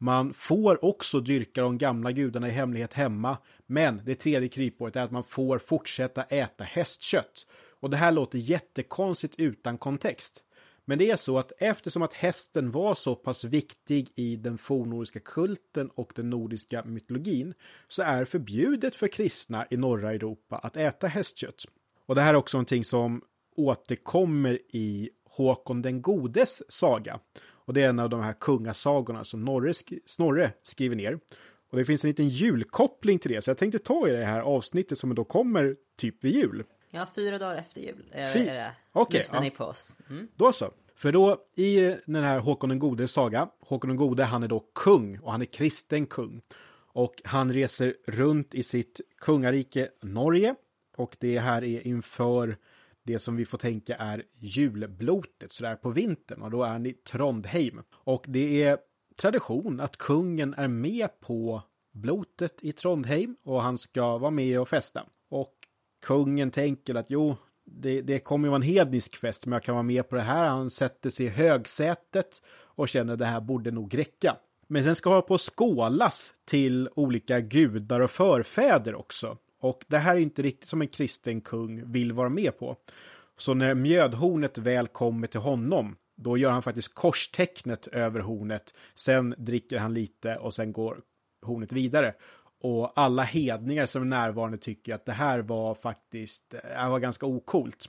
[0.04, 3.38] Man får också dyrka de gamla gudarna i hemlighet hemma.
[3.66, 7.46] Men det tredje kryphålet är att man får fortsätta äta hästkött.
[7.80, 10.44] Och det här låter jättekonstigt utan kontext.
[10.84, 15.20] Men det är så att eftersom att hästen var så pass viktig i den fornnordiska
[15.20, 17.54] kulten och den nordiska mytologin
[17.88, 21.64] så är förbjudet för kristna i norra Europa att äta hästkött.
[22.06, 23.22] Och det här är också någonting som
[23.56, 27.20] återkommer i Håkon den godes saga.
[27.64, 31.18] Och det är en av de här kungasagorna som Norre, sk Snorre skriver ner.
[31.70, 34.40] Och det finns en liten julkoppling till det, så jag tänkte ta i det här
[34.40, 36.64] avsnittet som då kommer typ vid jul.
[36.90, 38.46] Ja, fyra dagar efter jul är, Fy...
[38.46, 38.72] är det.
[38.92, 39.42] Okay, Lyssnar ja.
[39.42, 39.98] ni på oss?
[40.10, 40.28] Mm.
[40.36, 40.70] Då så.
[40.96, 44.64] För då i den här Håkon den gode saga, Håkon den gode han är då
[44.74, 46.40] kung och han är kristen kung.
[46.92, 50.54] Och han reser runt i sitt kungarike Norge
[50.96, 52.56] Och det här är inför
[53.04, 56.42] det som vi får tänka är julblotet, sådär på vintern.
[56.42, 57.82] Och då är han i Trondheim.
[57.92, 58.78] Och det är
[59.16, 64.68] tradition att kungen är med på blotet i Trondheim och han ska vara med och
[64.68, 65.06] festa.
[65.28, 65.54] Och
[66.06, 69.74] kungen tänker att jo, det, det kommer ju vara en hednisk fest, men jag kan
[69.74, 70.44] vara med på det här.
[70.44, 74.36] Han sätter sig i högsätet och känner att det här borde nog räcka.
[74.66, 79.38] Men sen ska hålla på skålas till olika gudar och förfäder också.
[79.64, 82.76] Och det här är inte riktigt som en kristen kung vill vara med på.
[83.36, 88.74] Så när mjödhornet väl kommer till honom, då gör han faktiskt korstecknet över hornet.
[88.94, 91.00] Sen dricker han lite och sen går
[91.42, 92.14] hornet vidare.
[92.60, 96.98] Och alla hedningar som är närvarande tycker att det här var faktiskt, eh, det var
[96.98, 97.88] ganska okult.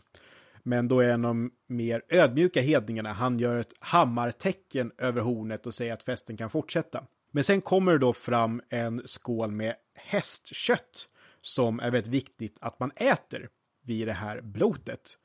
[0.63, 5.65] Men då är en av de mer ödmjuka hedningarna, han gör ett hammartecken över hornet
[5.65, 7.03] och säger att festen kan fortsätta.
[7.31, 11.07] Men sen kommer det då fram en skål med hästkött
[11.45, 13.49] som är väldigt viktigt att man äter
[13.83, 15.17] vid det här blotet.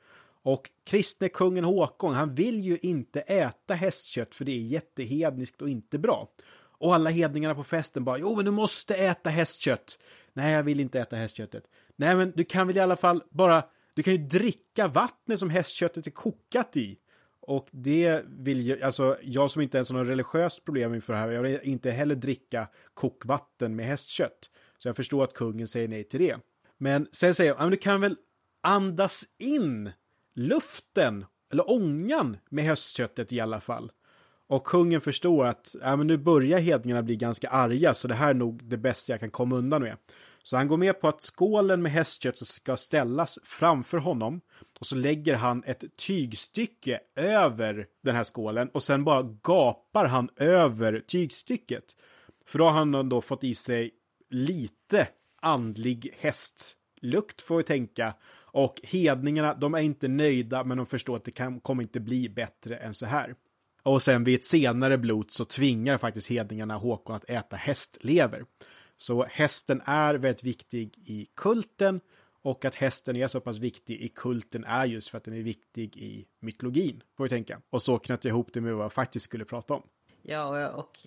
[0.43, 5.69] Och kristne kungen Håkon, han vill ju inte äta hästkött för det är jättehedniskt och
[5.69, 6.29] inte bra.
[6.57, 9.99] Och alla hedningarna på festen bara, jo men du måste äta hästkött.
[10.33, 11.63] Nej, jag vill inte äta hästköttet.
[11.95, 13.63] Nej, men du kan väl i alla fall bara,
[13.93, 16.97] du kan ju dricka vattnet som hästköttet är kokat i.
[17.39, 21.19] Och det vill jag, alltså jag som inte ens har något religiöst problem inför det
[21.19, 24.49] här, jag vill inte heller dricka kokvatten med hästkött.
[24.81, 26.37] Så jag förstår att kungen säger nej till det.
[26.77, 28.17] Men sen säger jag, du kan väl
[28.63, 29.91] andas in
[30.35, 33.91] luften, eller ångan med hästköttet i alla fall.
[34.47, 38.29] Och kungen förstår att ja, men nu börjar hedningarna bli ganska arga, så det här
[38.29, 39.97] är nog det bästa jag kan komma undan med.
[40.43, 44.41] Så han går med på att skålen med hästkött ska ställas framför honom
[44.79, 50.29] och så lägger han ett tygstycke över den här skålen och sen bara gapar han
[50.35, 51.83] över tygstycket.
[52.45, 53.91] För då har han då fått i sig
[54.31, 55.07] lite
[55.41, 58.13] andlig hästlukt får vi tänka.
[58.53, 62.29] Och hedningarna, de är inte nöjda men de förstår att det kan, kommer inte bli
[62.29, 63.35] bättre än så här.
[63.83, 68.45] Och sen vid ett senare blot så tvingar faktiskt hedningarna Håkon att äta hästlever.
[68.97, 72.01] Så hästen är väldigt viktig i kulten
[72.41, 75.41] och att hästen är så pass viktig i kulten är just för att den är
[75.41, 77.61] viktig i mytologin, får vi tänka.
[77.69, 79.83] Och så knöt jag ihop det med vad jag faktiskt skulle prata om.
[80.21, 80.99] Ja, och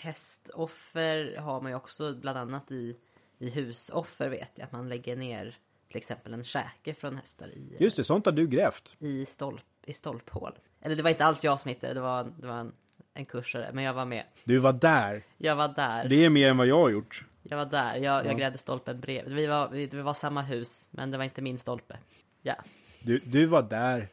[0.00, 2.96] hästoffer har man ju också bland annat i,
[3.38, 4.64] i husoffer vet jag.
[4.64, 5.56] Att man lägger ner
[5.88, 7.76] till exempel en käke från hästar i...
[7.80, 8.96] Just det, sånt har du grävt.
[8.98, 10.58] I, stolp, i stolphål.
[10.80, 12.72] Eller det var inte alls jag som hittade det, var, det var en,
[13.14, 14.24] en kursare, men jag var med.
[14.44, 15.22] Du var där.
[15.36, 16.08] Jag var där.
[16.08, 17.24] Det är mer än vad jag har gjort.
[17.42, 19.34] Jag var där, jag, jag grävde stolpen bredvid.
[19.34, 21.98] Vi var, vi, vi var samma hus, men det var inte min stolpe.
[22.42, 22.54] Ja.
[23.02, 24.08] Du, du var där.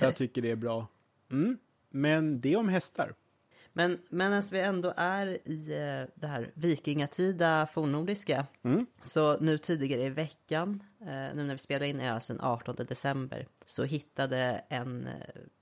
[0.00, 0.86] Jag tycker det är bra.
[1.30, 1.58] Mm.
[1.90, 3.14] Men det om hästar.
[3.78, 8.86] Men medan vi ändå är i eh, det här vikingatida fornnordiska, mm.
[9.02, 12.76] så nu tidigare i veckan, eh, nu när vi spelar in är alltså den 18
[12.88, 15.12] december, så hittade en eh,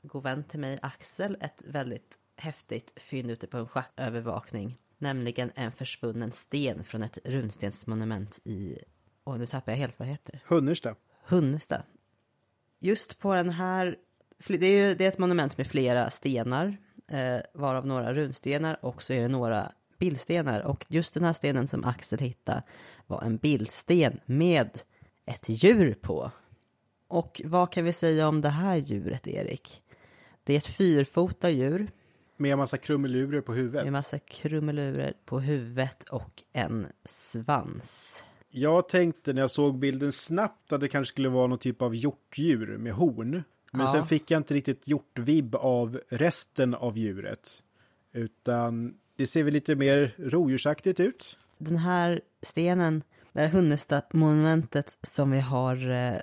[0.02, 4.78] god vän till mig, Axel, ett väldigt häftigt fynd ute på en schackövervakning.
[4.98, 8.78] Nämligen en försvunnen sten från ett runstensmonument i,
[9.24, 10.40] och nu tappar jag helt vad det heter.
[10.46, 10.94] Hunnersta.
[11.26, 11.82] Hunnesta.
[12.78, 13.98] Just på den här,
[14.48, 16.76] det är ju det är ett monument med flera stenar
[17.10, 20.60] eh, varav några runstenar och så är det några bildstenar.
[20.60, 22.62] Och just den här stenen som Axel hittade
[23.06, 24.70] var en bildsten med
[25.26, 26.30] ett djur på.
[27.08, 29.82] Och vad kan vi säga om det här djuret, Erik?
[30.44, 31.90] Det är ett fyrfota djur.
[32.36, 33.80] Med en massa krumelurer på huvudet.
[33.80, 38.24] Med en massa krumelurer på huvudet och en svans.
[38.48, 41.94] Jag tänkte när jag såg bilden snabbt att det kanske skulle vara någon typ av
[41.94, 43.42] hjortdjur med horn.
[43.72, 43.92] Men ja.
[43.92, 47.62] sen fick jag inte riktigt gjort vibb av resten av djuret.
[48.12, 51.36] Utan det ser väl lite mer rovdjursaktigt ut.
[51.58, 53.02] Den här stenen,
[53.32, 56.20] det här Hunnestad-monumentet som vi har eh,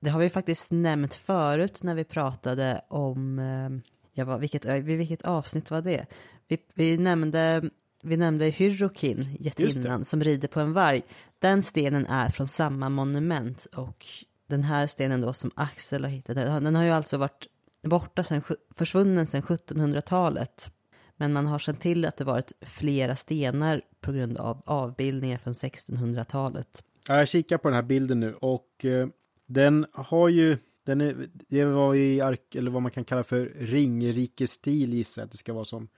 [0.00, 3.70] det har vi faktiskt nämnt förut när vi pratade om, eh,
[4.12, 6.06] ja, vilket, vilket avsnitt var det?
[6.48, 7.70] Vi, vi nämnde,
[8.02, 11.02] vi nämnde Hyrokin, jättinnan, som rider på en varg.
[11.38, 14.06] Den stenen är från samma monument och
[14.50, 17.46] den här stenen då som Axel har hittat, den har ju alltså varit
[17.82, 18.42] borta sen,
[18.74, 20.70] försvunnen sedan 1700-talet.
[21.16, 25.52] Men man har känt till att det varit flera stenar på grund av avbildningar från
[25.52, 26.84] 1600-talet.
[27.08, 29.08] Ja, jag kikar på den här bilden nu och eh,
[29.46, 33.52] den har ju, den är, det var i ark, eller vad man kan kalla för
[33.58, 35.88] ringrikestil gissar jag att det ska vara som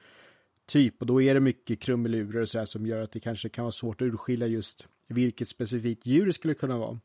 [0.67, 1.01] typ.
[1.01, 3.73] Och då är det mycket krumelurer och sådär som gör att det kanske kan vara
[3.73, 7.01] svårt att urskilja just vilket specifikt djur det skulle kunna vara.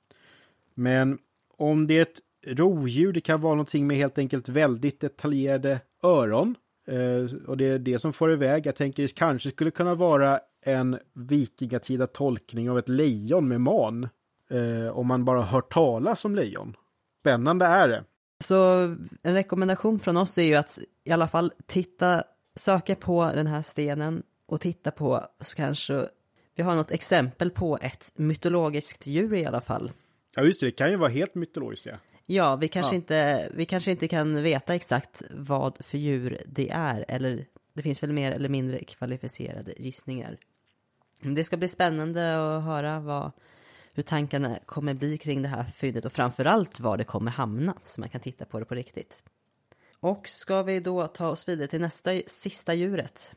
[0.74, 1.20] Men
[1.58, 6.56] om det är ett rovdjur, det kan vara någonting med helt enkelt väldigt detaljerade öron.
[6.88, 8.66] Eh, och det är det som får iväg.
[8.66, 14.10] Jag tänker det kanske skulle kunna vara en vikingatida tolkning av ett lejon med man.
[14.50, 16.76] eh, om man bara hört talas om lejon.
[17.22, 18.04] Spännande är det.
[18.44, 18.82] Så
[19.24, 22.24] en rekommendation från oss är ju att i alla fall titta,
[22.56, 26.08] söka på den här stenen och titta på så kanske
[26.56, 29.92] vi har något exempel på ett mytologiskt djur i alla fall.
[30.38, 30.66] Ja, just det.
[30.66, 31.96] Det kan ju vara helt mytologiskt, ja.
[32.26, 32.96] Ja, vi kanske, Ja.
[32.96, 38.04] Inte, vi kanske inte kan veta exakt vad för djur det är, eller det finns
[38.04, 40.38] väl mer eller mindre kvalificerade gissningar.
[41.22, 43.32] Men Det ska bli spännande att höra vad,
[43.94, 48.02] hur tankarna kommer bli kring det här fyndet och framförallt var det kommer hamna, så
[48.02, 49.24] man kan titta på det på riktigt.
[50.00, 53.32] Och ska vi då ta oss vidare till nästa, sista djuret?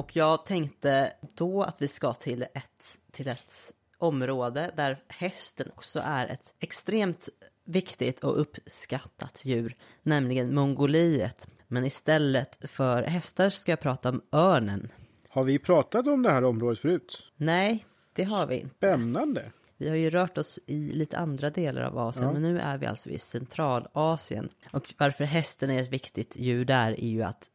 [0.00, 6.00] Och jag tänkte då att vi ska till ett, till ett område där hästen också
[6.04, 7.28] är ett extremt
[7.64, 11.48] viktigt och uppskattat djur, nämligen Mongoliet.
[11.68, 14.92] Men istället för hästar ska jag prata om örnen.
[15.28, 17.32] Har vi pratat om det här området förut?
[17.36, 18.74] Nej, det har vi inte.
[18.76, 19.52] Spännande.
[19.76, 22.32] Vi har ju rört oss i lite andra delar av Asien, Ja.
[22.32, 24.48] men nu är vi alltså i Centralasien.
[24.72, 27.50] Och varför hästen är ett viktigt djur där är ju att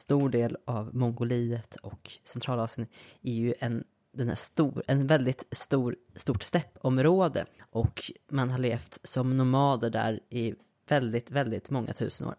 [0.00, 2.88] stor del av Mongoliet och Centralasien
[3.22, 7.46] är ju en, den här stor, en väldigt stor, stort steppområde.
[7.70, 10.54] Och man har levt som nomader där i
[10.88, 12.34] väldigt, väldigt många tusen år.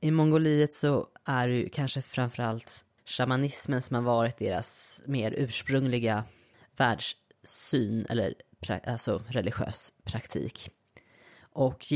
[0.00, 6.24] I Mongoliet så är det ju kanske framförallt shamanismen som har varit deras mer ursprungliga
[6.76, 10.70] världssyn eller pra- alltså religiös praktik.
[11.58, 11.92] Och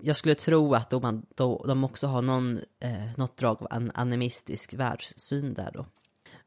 [0.00, 3.82] jag skulle tro att de, man, då, de också har någon, eh, något drag av
[3.82, 5.86] en animistisk världssyn där då.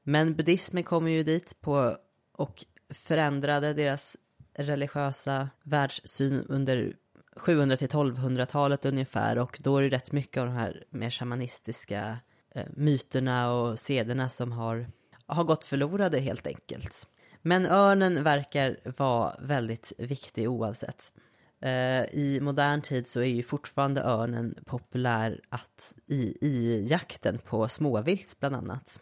[0.04, 1.98] Men buddhismen kom ju dit på
[2.32, 4.18] och förändrade deras
[4.54, 6.96] religiösa världssyn under
[7.36, 12.18] 700 till 1200-talet ungefär och då är det rätt mycket av de här mer shamanistiska
[12.52, 14.88] eh, myterna och sederna som har,
[15.26, 17.08] har gått förlorade helt enkelt.
[17.42, 21.14] Men örnen verkar vara väldigt viktig oavsett.
[21.62, 27.68] Eh, I modern tid så är ju fortfarande örnen populär att i, i jakten på
[27.68, 29.00] småvilt bland annat.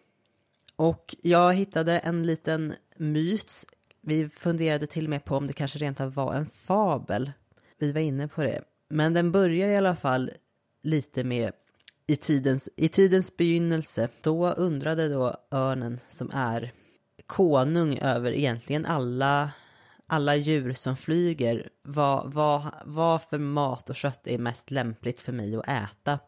[0.75, 3.65] Och jag hittade en liten myt.
[4.01, 7.31] Vi funderade till och med på om det kanske rent av var en fabel.
[7.79, 8.63] Vi var inne på det.
[8.89, 10.31] Men den börjar i alla fall
[10.83, 11.51] lite med
[12.07, 14.09] i tidens, i tidens begynnelse.
[14.21, 16.71] Då undrade då örnen som är
[17.27, 19.51] konung över egentligen alla,
[20.13, 25.31] alla djur som flyger vad, vad, vad för mat och kött är mest lämpligt för
[25.31, 26.19] mig att äta.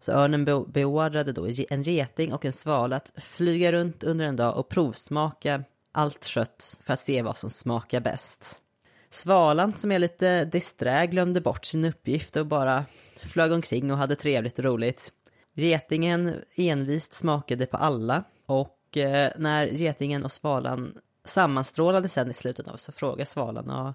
[0.00, 4.36] Så örnen be- beordrade då en geting och en svala att flyga runt under en
[4.36, 8.62] dag och provsmaka allt kött för att se vad som smakar bäst.
[9.10, 12.84] Svalan som är lite disträ glömde bort sin uppgift och bara
[13.16, 15.12] flög omkring och hade trevligt och roligt.
[15.54, 20.94] Getingen envist smakade på alla och eh, när getingen och svalan
[21.28, 23.94] sammanstrålade sen i slutet av så frågade svalan och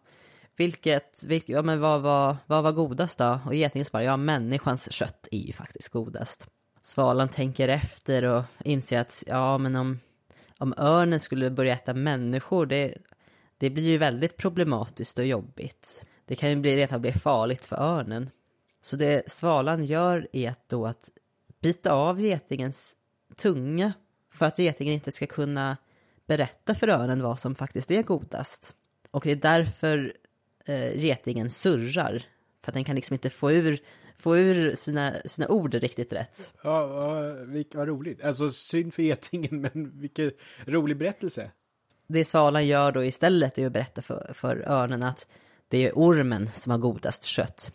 [0.55, 3.39] vilket, vilket ja, men vad, var, vad var godast då?
[3.45, 6.47] Och getingen svarade ja, människans kött är ju faktiskt godast.
[6.81, 9.99] Svalan tänker efter och inser att ja, men om,
[10.57, 12.97] om örnen skulle börja äta människor, det,
[13.57, 16.05] det blir ju väldigt problematiskt och jobbigt.
[16.25, 18.29] Det kan ju bli, rent av bli farligt för örnen.
[18.81, 21.09] Så det svalan gör är att då att
[21.61, 22.97] bita av getingens
[23.35, 23.93] tunga
[24.33, 25.77] för att getingen inte ska kunna
[26.27, 28.75] berätta för örnen vad som faktiskt är godast.
[29.11, 30.13] Och det är därför
[30.65, 32.25] eh, getingen surrar.
[32.61, 33.79] För att den kan liksom inte få ur,
[34.17, 36.53] få ur sina, sina ord riktigt rätt.
[36.61, 36.87] Ja,
[37.45, 38.23] vilk- vad roligt.
[38.23, 40.31] Alltså synd för getingen, men vilken
[40.65, 41.51] rolig berättelse.
[42.07, 45.27] Det svalan gör då istället är att berätta för, för örnen att
[45.67, 47.71] det är ormen som har godast kött.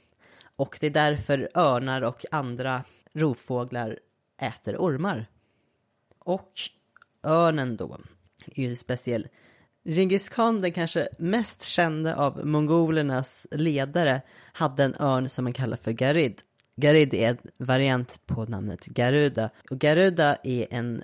[0.57, 3.99] Och det är därför örnar och andra rovfåglar
[4.39, 5.27] äter ormar.
[6.19, 6.53] Och
[7.23, 8.01] örnen då
[8.55, 9.29] är ju speciell.
[9.85, 14.23] Genghis khan, den kanske mest kände av mongolernas ledare,
[14.53, 16.41] hade en örn som man kallar för Garid.
[16.77, 19.51] Garid är en variant på namnet Garuda.
[19.71, 21.03] Och Garuda är en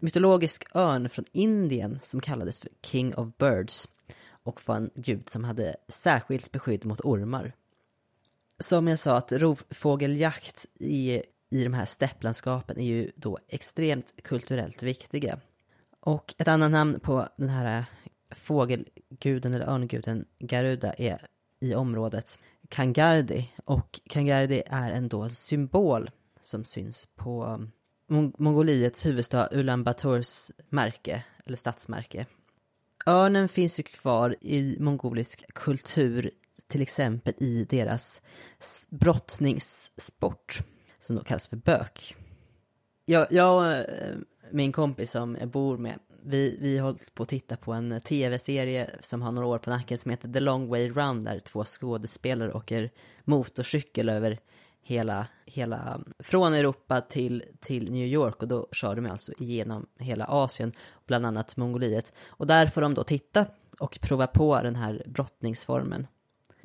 [0.00, 3.88] mytologisk örn från Indien som kallades för King of Birds
[4.42, 7.52] och var en gud som hade särskilt beskydd mot ormar.
[8.58, 14.82] Som jag sa, att rovfågeljakt i, i de här stepplandskapen är ju då extremt kulturellt
[14.82, 15.40] viktiga.
[16.00, 17.84] Och ett annat namn på den här eh,
[18.34, 21.26] fågelguden eller örnguden Garuda är
[21.60, 22.38] i området
[22.68, 23.52] Kangardi.
[23.64, 26.10] Och Kangardi är en då symbol
[26.42, 27.70] som syns på mm,
[28.08, 32.26] Mong- Mongoliets huvudstad Ulan Bators märke, eller stadsmärke.
[33.06, 36.30] Örnen finns ju kvar i mongolisk kultur,
[36.66, 38.22] till exempel i deras
[38.90, 40.60] brottningssport,
[41.00, 42.16] som då kallas för bök.
[43.04, 44.16] Jag, jag eh,
[44.52, 48.00] min kompis som jag bor med, vi, vi har hållit på att titta på en
[48.00, 51.64] tv-serie som har några år på nacken som heter The Long Way Round där två
[51.64, 52.90] skådespelare åker
[53.24, 54.38] motorcykel över
[54.82, 60.24] hela, hela, från Europa till, till New York och då kör de alltså igenom hela
[60.24, 60.72] Asien,
[61.06, 62.12] bland annat Mongoliet.
[62.26, 63.46] Och där får de då titta
[63.78, 66.06] och prova på den här brottningsformen.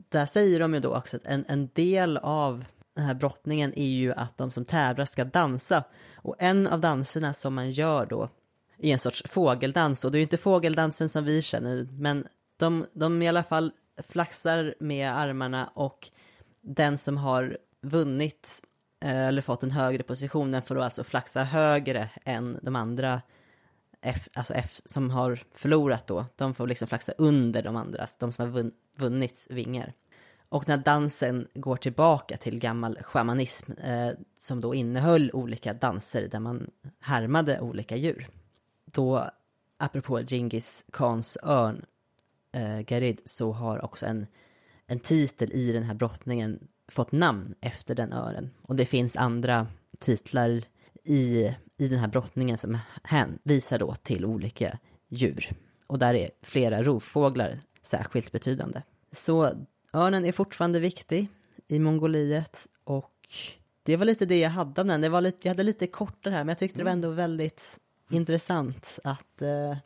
[0.10, 2.66] Där säger de ju då också att en, en del av
[2.96, 5.84] den här brottningen är ju att de som tävlar ska dansa.
[6.16, 8.30] Och en av danserna som man gör då
[8.78, 10.06] är en sorts fågeldans.
[10.06, 12.28] Och det är ju inte fågeldansen som vi känner, men
[12.58, 16.10] de, de i alla fall flaxar med armarna och
[16.62, 18.62] den som har vunnit
[19.00, 23.22] eh, eller fått en högre position, den får då alltså flaxa högre än de andra
[24.02, 26.26] F, alltså F som har förlorat då.
[26.36, 29.94] De får liksom flaxa under de andra, de som har vunnit vingar.
[30.50, 36.40] Och när dansen går tillbaka till gammal shamanism eh, som då innehöll olika danser där
[36.40, 38.28] man härmade olika djur.
[38.86, 39.30] Då,
[39.78, 41.86] apropå Genghis Khans örn,
[42.52, 44.28] eh, Garid, så har också en,
[44.88, 48.52] en titel i den här brottningen fått namn efter den ören.
[48.62, 49.68] Och det finns andra
[50.00, 50.62] titlar
[51.04, 54.80] i, i den här brottningen som hänvisar då till olika
[55.10, 55.50] djur.
[55.88, 58.82] Och där är flera rovfåglar särskilt betydande.
[59.12, 59.52] Så
[59.96, 61.28] örnen är fortfarande viktig
[61.68, 63.12] i Mongoliet och
[63.84, 65.02] det var lite det jag hade om den.
[65.02, 67.80] Det var lite, jag hade lite kortare här, men jag tyckte det var ändå väldigt
[68.10, 69.78] intressant att eh,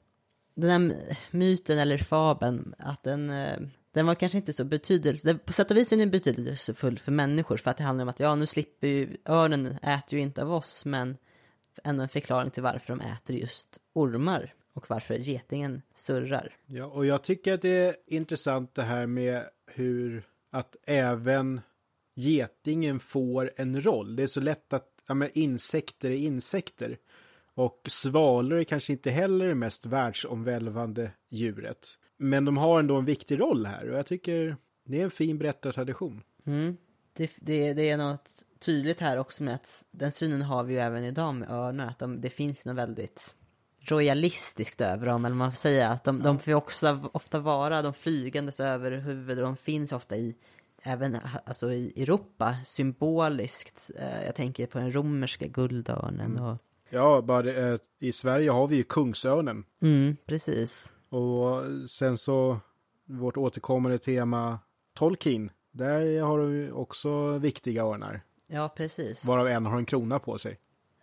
[0.55, 0.95] den här
[1.32, 3.60] myten eller fabeln, att den, eh,
[3.91, 5.39] den var kanske inte så betydelsefull.
[5.39, 8.20] På sätt och vis är den betydelsefull för människor för att det handlar om att
[8.20, 11.18] ja, nu slipper ju örnen äter ju inte av oss, men
[11.84, 16.55] ändå en förklaring till varför de äter just ormar och varför getingen surrar.
[16.66, 19.43] Ja, och jag tycker att det är intressant det här med
[19.74, 21.61] hur att även
[22.15, 24.15] getingen får en roll.
[24.15, 26.97] Det är så lätt att, ja men insekter är insekter.
[27.53, 31.97] Och svalor är kanske inte heller det mest världsomvälvande djuret.
[32.17, 35.38] Men de har ändå en viktig roll här och jag tycker det är en fin
[35.38, 36.22] berättartradition.
[36.45, 36.78] Mm.
[37.13, 40.80] Det, det, det är något tydligt här också med att den synen har vi ju
[40.80, 43.36] även idag med örnar, att de, det finns något väldigt
[43.82, 46.24] royalistiskt över dem, eller man får säga att de, ja.
[46.24, 50.36] de får också ofta vara de flygandes över huvudet, de finns ofta i
[50.84, 53.92] även alltså i Europa symboliskt.
[54.00, 56.44] Eh, jag tänker på den romerska guldörnen mm.
[56.44, 56.58] och
[56.90, 59.64] Ja, bara eh, i Sverige har vi ju kungsörnen.
[59.82, 60.94] Mm, precis.
[61.10, 62.60] Och sen så
[63.06, 64.60] vårt återkommande tema
[64.94, 65.52] Tolkien.
[65.72, 68.22] Där har du också viktiga örnar.
[68.48, 69.26] Ja, precis.
[69.26, 70.58] Varav en har en krona på sig.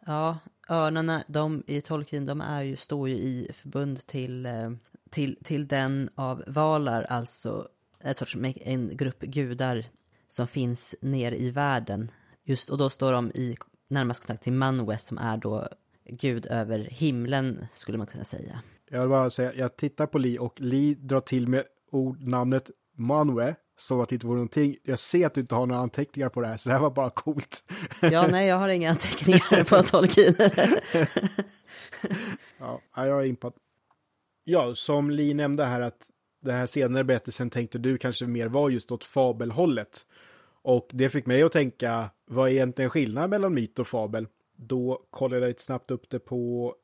[0.06, 0.38] Ja,
[0.68, 4.70] örnarna, de i Tolkien, de är ju, står ju i förbund till, eh,
[5.10, 7.68] till, till den av Valar, alltså
[8.00, 9.84] en sorts, en grupp gudar
[10.28, 12.10] som finns nere i världen.
[12.44, 13.56] Just, och då står de i
[13.88, 15.68] närmast kontakt till Manwes som är då
[16.04, 18.62] gud över himlen, skulle man kunna säga.
[18.90, 23.54] Jag vill bara säga, jag tittar på Li och Li drar till med ordnamnet Manwe
[23.76, 24.76] som att det inte vore någonting.
[24.82, 26.90] Jag ser att du inte har några anteckningar på det här, så det här var
[26.90, 27.64] bara coolt.
[28.02, 30.34] Ja, nej, jag har inga anteckningar på Tolkien.
[32.58, 33.52] ja, jag är impad.
[34.44, 36.08] Ja, som Li nämnde här att
[36.42, 40.06] det här senare berättelsen tänkte du kanske mer var just åt fabelhållet.
[40.62, 44.26] Och det fick mig att tänka, vad är egentligen skillnaden mellan myt och fabel?
[44.56, 46.74] Då kollade jag lite snabbt upp det på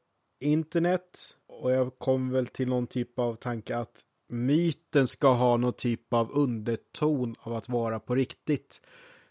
[0.41, 4.01] internet och jag kom väl till någon typ av tanke att
[4.33, 8.81] myten ska ha någon typ av underton av att vara på riktigt.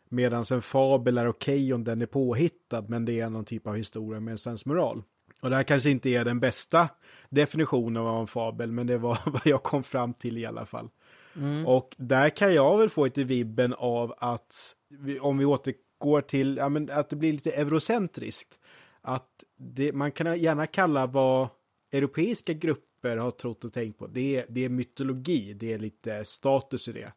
[0.10, 3.68] Medan en fabel är okej okay om den är påhittad, men det är någon typ
[3.68, 5.04] av historia med en sensmoral.
[5.42, 6.90] Och det här kanske inte är den bästa
[7.30, 10.90] definitionen av en fabel, men det var vad jag kom fram till i alla fall.
[11.36, 11.68] Mm.
[11.68, 14.76] Och där kan jag väl få lite vibben av att,
[15.22, 18.60] om vi återgår till, ja, att det blir lite eurocentriskt.
[19.02, 21.48] Att det, man kan gärna kalla vad
[21.92, 26.26] europeiska grupper har trott och tänkt på, det är, det är mytologi, det är lite
[26.26, 27.14] status i det.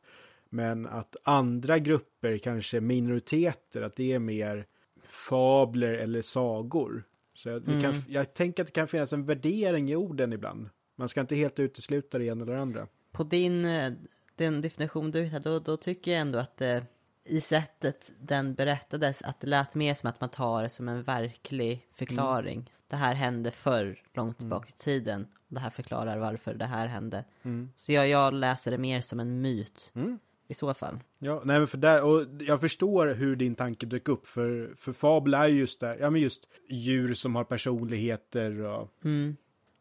[0.49, 4.67] Men att andra grupper, kanske minoriteter, att det är mer
[5.09, 7.05] fabler eller sagor.
[7.35, 7.81] Så jag, mm.
[7.81, 10.69] kan, jag tänker att det kan finnas en värdering i orden ibland.
[10.97, 12.87] Man ska inte helt utesluta det ena eller det andra.
[13.13, 13.93] På din eh,
[14.37, 16.87] den definition du hittade, då, då tycker jag ändå att det,
[17.25, 21.03] i sättet den berättades, att det lät mer som att man tar det som en
[21.03, 22.59] verklig förklaring.
[22.59, 22.69] Mm.
[22.89, 24.51] Det här hände förr, långt mm.
[24.51, 25.27] bak i tiden.
[25.49, 27.25] Det här förklarar varför det här hände.
[27.43, 27.71] Mm.
[27.75, 29.93] Så jag, jag läser det mer som en myt.
[29.95, 30.19] Mm.
[30.49, 31.01] I så fall.
[31.19, 34.93] Ja, nej men för där, och jag förstår hur din tanke dök upp, för, för
[34.93, 38.91] fabel är just det, ja men just djur som har personligheter och...
[39.05, 39.37] Mm.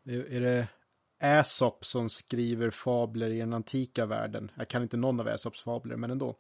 [0.06, 0.68] Är, är det
[1.24, 4.52] Aesop som skriver fabler i den antika världen.
[4.56, 6.36] Jag kan inte någon av Aesops fabler, men ändå.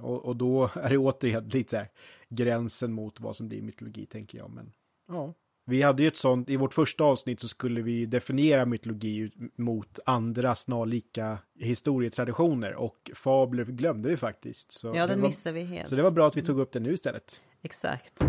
[0.00, 1.88] Och, och då är det återigen lite så här
[2.28, 4.50] gränsen mot vad som blir mytologi, tänker jag.
[4.50, 4.72] Men
[5.08, 5.34] Ja.
[5.66, 9.98] Vi hade ju ett sånt, i vårt första avsnitt så skulle vi definiera mytologi mot
[10.06, 14.72] andra snarlika historietraditioner och fabler glömde vi faktiskt.
[14.72, 15.88] Så Ja, den var, missar vi helt.
[15.88, 17.40] Så det var bra att vi tog upp det nu istället.
[17.62, 18.24] Exakt.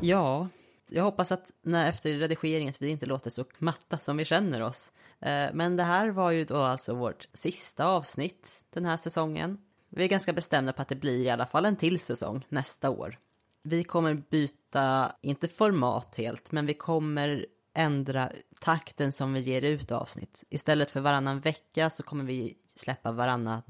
[0.00, 0.48] Ja,
[0.94, 4.60] jag hoppas att när, efter redigeringen att vi inte låter så matta som vi känner
[4.60, 4.92] oss.
[5.20, 9.58] Eh, Men det här var ju då alltså vårt sista avsnitt den här säsongen.
[9.88, 12.90] Vi är ganska bestämda på att det blir i alla fall en till säsong nästa
[12.90, 13.18] år.
[13.62, 19.92] Vi kommer byta, inte format helt, men vi kommer ändra takten som vi ger ut
[19.92, 20.44] avsnitt.
[20.50, 23.62] Istället för varannan vecka så kommer vi släppa varannan,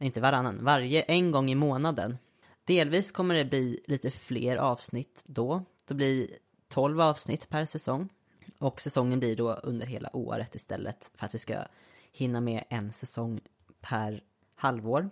[0.00, 2.18] inte varannan, varje, en gång i månaden.
[2.64, 5.64] Delvis kommer det bli lite fler avsnitt då.
[5.86, 6.28] Då blir
[6.74, 8.08] 12 avsnitt per säsong.
[8.58, 11.64] Och säsongen blir då under hela året istället för att vi ska
[12.12, 13.40] hinna med en säsong
[13.80, 14.22] per
[14.54, 15.10] halvår.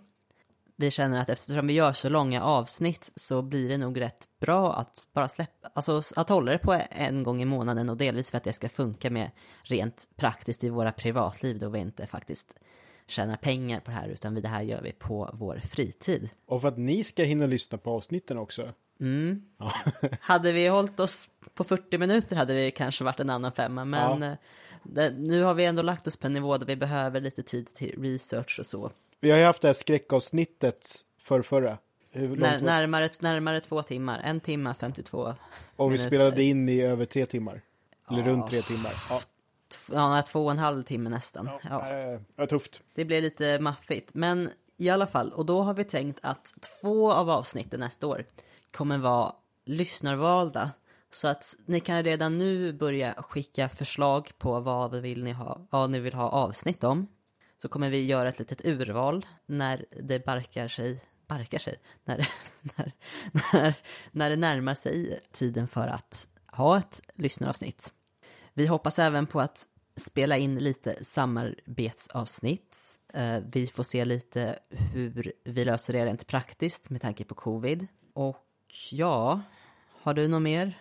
[0.75, 4.73] Vi känner att eftersom vi gör så långa avsnitt så blir det nog rätt bra
[4.73, 8.37] att bara släppa, alltså att hålla det på en gång i månaden och delvis för
[8.37, 9.31] att det ska funka med
[9.63, 12.59] rent praktiskt i våra privatliv då vi inte faktiskt
[13.07, 16.29] tjänar pengar på det här utan det här gör vi på vår fritid.
[16.45, 18.73] Och för att ni ska hinna lyssna på avsnitten också.
[18.99, 19.41] Mm.
[20.21, 24.21] hade vi hållit oss på 40 minuter hade det kanske varit en annan femma men
[24.21, 24.27] Ja.
[24.27, 24.37] eh,
[24.83, 27.73] det, nu har vi ändå lagt oss på en nivå där vi behöver lite tid
[27.73, 28.91] till research och så.
[29.19, 31.77] Vi har ju haft det här skräckavsnittet för förra.
[32.11, 35.35] När, närmare, närmare två timmar, en timme 52.
[35.75, 36.07] Och vi minuter.
[36.07, 37.61] spelade in i över tre timmar.
[38.09, 38.27] Eller Ja.
[38.27, 38.93] runt tre timmar.
[39.09, 39.21] Ja,
[39.91, 41.49] Ja, två och en halv timme nästan.
[41.69, 42.19] Ja, ja.
[42.35, 42.81] ja tufft.
[42.95, 44.09] det blir lite maffigt.
[44.13, 48.25] Men i alla fall, och då har vi tänkt att två av avsnitten nästa år
[48.73, 50.71] kommer vara lyssnarvalda.
[51.11, 55.89] Så att ni kan redan nu börja skicka förslag på vad vill ni ha, vad
[55.89, 57.07] ni vill ha avsnitt om.
[57.61, 62.17] Så kommer vi göra ett litet urval när det barkar sig, barkar sig, när,
[62.61, 62.91] när,
[63.53, 63.73] när,
[64.11, 67.93] när det närmar sig tiden för att ha ett lyssnaravsnitt.
[68.53, 72.77] Vi hoppas även på att spela in lite samarbetsavsnitt.
[73.13, 77.87] Eh, vi får se lite hur vi löser det rent praktiskt med tanke på covid.
[78.13, 78.37] Och
[78.91, 79.41] ja,
[80.01, 80.77] har du något mer,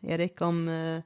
[0.00, 1.00] Erik, om eh,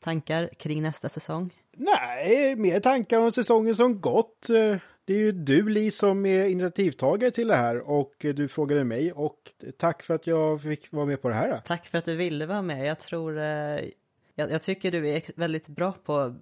[0.00, 1.54] tankar kring nästa säsong?
[1.76, 4.48] Nej, mer tankar om säsongen som gått.
[4.50, 8.84] Eh, Det är ju du, Li, som är initiativtagare till det här och du frågade
[8.84, 11.60] mig och tack för att jag fick vara med på det här.
[11.66, 12.86] Tack för att du ville vara med.
[12.86, 13.44] Jag tror, eh,
[14.34, 16.34] jag, jag tycker du är väldigt bra på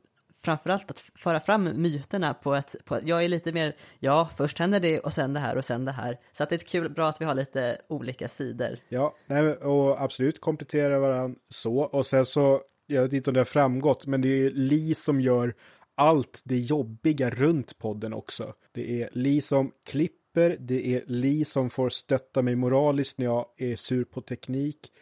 [0.44, 4.80] framförallt att föra fram myterna på ett, på, jag är lite mer, ja, först händer
[4.80, 6.18] det och sen det här och sen det här.
[6.32, 8.78] Så att det är kul, bra att vi har lite olika sidor.
[8.88, 11.78] Ja, nej, och absolut komplettera varandra så.
[11.78, 15.20] Och sen så, jag vet inte om det har framgått, men det är Li som
[15.20, 15.54] gör
[15.94, 18.54] allt det jobbiga runt podden också.
[18.72, 23.46] Det är Li som klipper, det är Li som får stötta mig moraliskt när jag
[23.56, 24.92] är sur på teknik.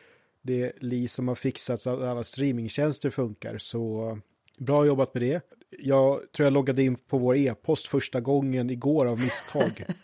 [0.42, 4.18] Det är Li som har fixat så att alla streamingtjänster funkar, så
[4.58, 5.40] bra jobbat med det.
[5.78, 9.84] Jag tror jag loggade in på vår e-post första gången igår av misstag.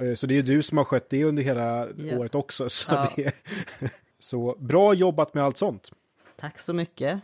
[0.00, 2.18] Eh, Så det är du som har skött det under hela Ja.
[2.18, 2.68] året också.
[2.68, 3.12] Så, Ja.
[3.16, 3.32] det,
[4.18, 5.90] så bra jobbat med allt sånt.
[6.36, 7.20] Tack så mycket.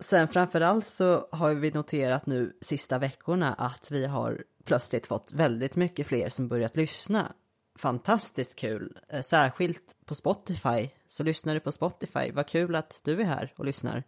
[0.00, 5.76] Sen framförallt så har vi noterat nu sista veckorna att vi har plötsligt fått väldigt
[5.76, 7.32] mycket fler som börjat lyssna.
[7.78, 10.88] Fantastiskt kul, Eh, särskilt på Spotify.
[11.06, 14.02] Så lyssnar du på Spotify, vad kul att du är här och lyssnar.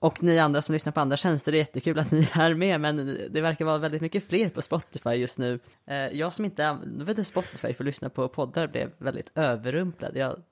[0.00, 2.54] Och ni andra som lyssnar på andra tjänster, det är jättekul att ni är här
[2.54, 5.58] med, men det verkar vara väldigt mycket fler på Spotify just nu.
[5.86, 10.16] Eh, jag som inte använder Spotify för att lyssna på poddar blev väldigt överrumplad.
[10.16, 10.42] Jag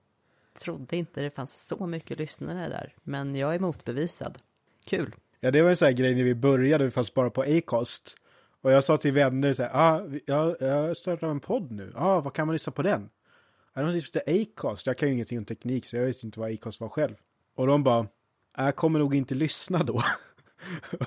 [0.58, 4.38] trodde inte det fanns så mycket lyssnare där, men jag är motbevisad.
[4.86, 5.14] Kul.
[5.40, 8.16] Ja, det var en sån här grej när vi började, vi fanns bara på Acast.
[8.60, 11.92] Och jag sa till vänner så här, ah, jag, jag startar en podd nu.
[11.96, 13.10] Ah, vad kan man lyssna på den?
[13.74, 14.86] Ja, de heter Acast.
[14.86, 17.14] Jag kan ju ingenting om teknik, så jag visste inte vad Acast var själv.
[17.54, 18.06] Och de bara,
[18.56, 20.02] jag kommer nog inte lyssna då.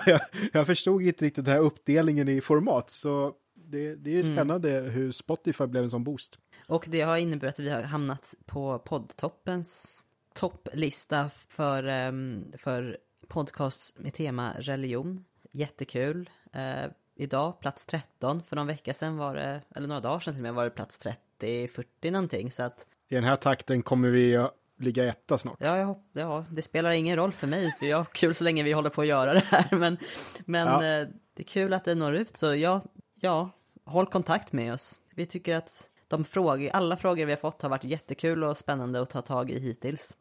[0.06, 0.20] Jag,
[0.52, 4.70] jag förstod inte riktigt den här uppdelningen i format, så det, det är ju spännande
[4.70, 6.38] hur Spotify blev en sån boost.
[6.66, 10.02] Och det har inneburit att vi har hamnat på poddtoppens
[10.34, 12.98] topplista för, ehm, för
[13.28, 15.24] podcasts med tema religion.
[15.50, 16.30] Jättekul.
[16.52, 20.40] Eh, idag plats 13, för någon vecka sedan var det, eller några dagar sedan till
[20.40, 22.50] och med var det plats 30, 40 någonting.
[22.50, 24.48] Så att I den här takten kommer vi
[24.78, 25.56] ligga etta snart.
[25.60, 28.62] Ja, jag, ja, det spelar ingen roll för mig, för jag har kul så länge
[28.62, 29.76] vi håller på att göra det här.
[29.76, 29.96] Men,
[30.44, 30.74] men Ja.
[30.74, 32.82] eh, det är kul att det når ut, så ja,
[33.20, 33.50] ja,
[33.84, 35.00] håll kontakt med oss.
[35.14, 39.00] Vi tycker att de frågor, alla frågor vi har fått har varit jättekul och spännande
[39.00, 40.16] att ta tag i hittills.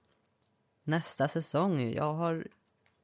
[0.83, 2.47] Nästa säsong, jag har...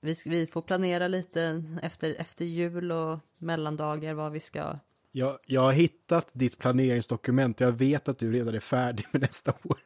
[0.02, 4.80] Vi, vi får planera lite efter, efter jul och mellandagar vad vi ska
[5.12, 9.54] Jag, jag har hittat ditt planeringsdokument jag vet att du redan är färdig med nästa
[9.64, 9.78] år.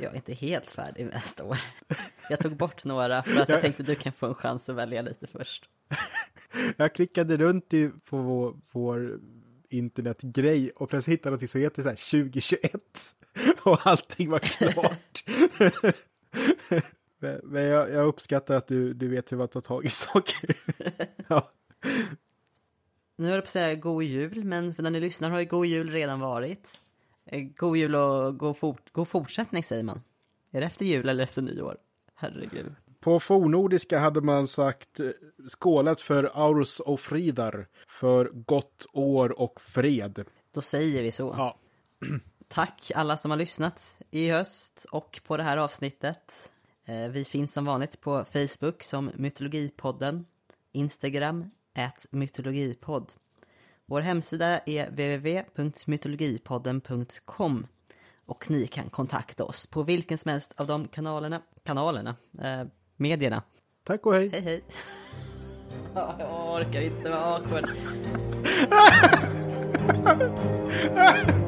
[0.00, 1.58] Jag är inte helt färdig med nästa år.
[2.28, 5.02] Jag tog bort några för att jag tänkte du kan få en chans att välja
[5.02, 5.68] lite först.
[6.76, 9.20] Jag klickade runt i, på vår, vår
[9.68, 12.72] internetgrej och plötsligt hittade något som heter så här 2021
[13.62, 15.24] och allting var klart.
[17.18, 20.56] men men jag, jag uppskattar att du, du vet hur man tar tag i saker.
[21.28, 21.50] ja.
[23.16, 25.46] Nu höll jag på att säga god jul, men för när ni lyssnar har ju
[25.46, 26.82] god jul redan varit.
[27.26, 30.02] Eh, God jul och god, fort, god fortsättning säger man.
[30.50, 31.76] Är det efter jul eller efter nyår?
[32.14, 32.74] Herregud.
[33.00, 35.10] På fornordiska hade man sagt eh,
[35.48, 40.24] skålat för Aurus och Fridar för gott år och fred.
[40.54, 41.34] Då säger vi så.
[41.38, 41.56] Ja,
[42.48, 46.50] Tack alla som har lyssnat i höst och på det här avsnittet.
[46.84, 50.26] Eh, Vi finns som vanligt på Facebook som Mytologipodden,
[50.72, 53.12] Instagram, at mytologipodd.
[53.86, 57.66] Vår hemsida är www.mytologipodden.com
[58.26, 62.62] och ni kan kontakta oss på vilken som helst av de kanalerna, kanalerna, eh,
[62.96, 63.42] medierna.
[63.84, 64.28] tack och hej.
[64.32, 64.64] Hej hej!
[65.94, 67.70] Ja, Jag orkar inte vara awkward.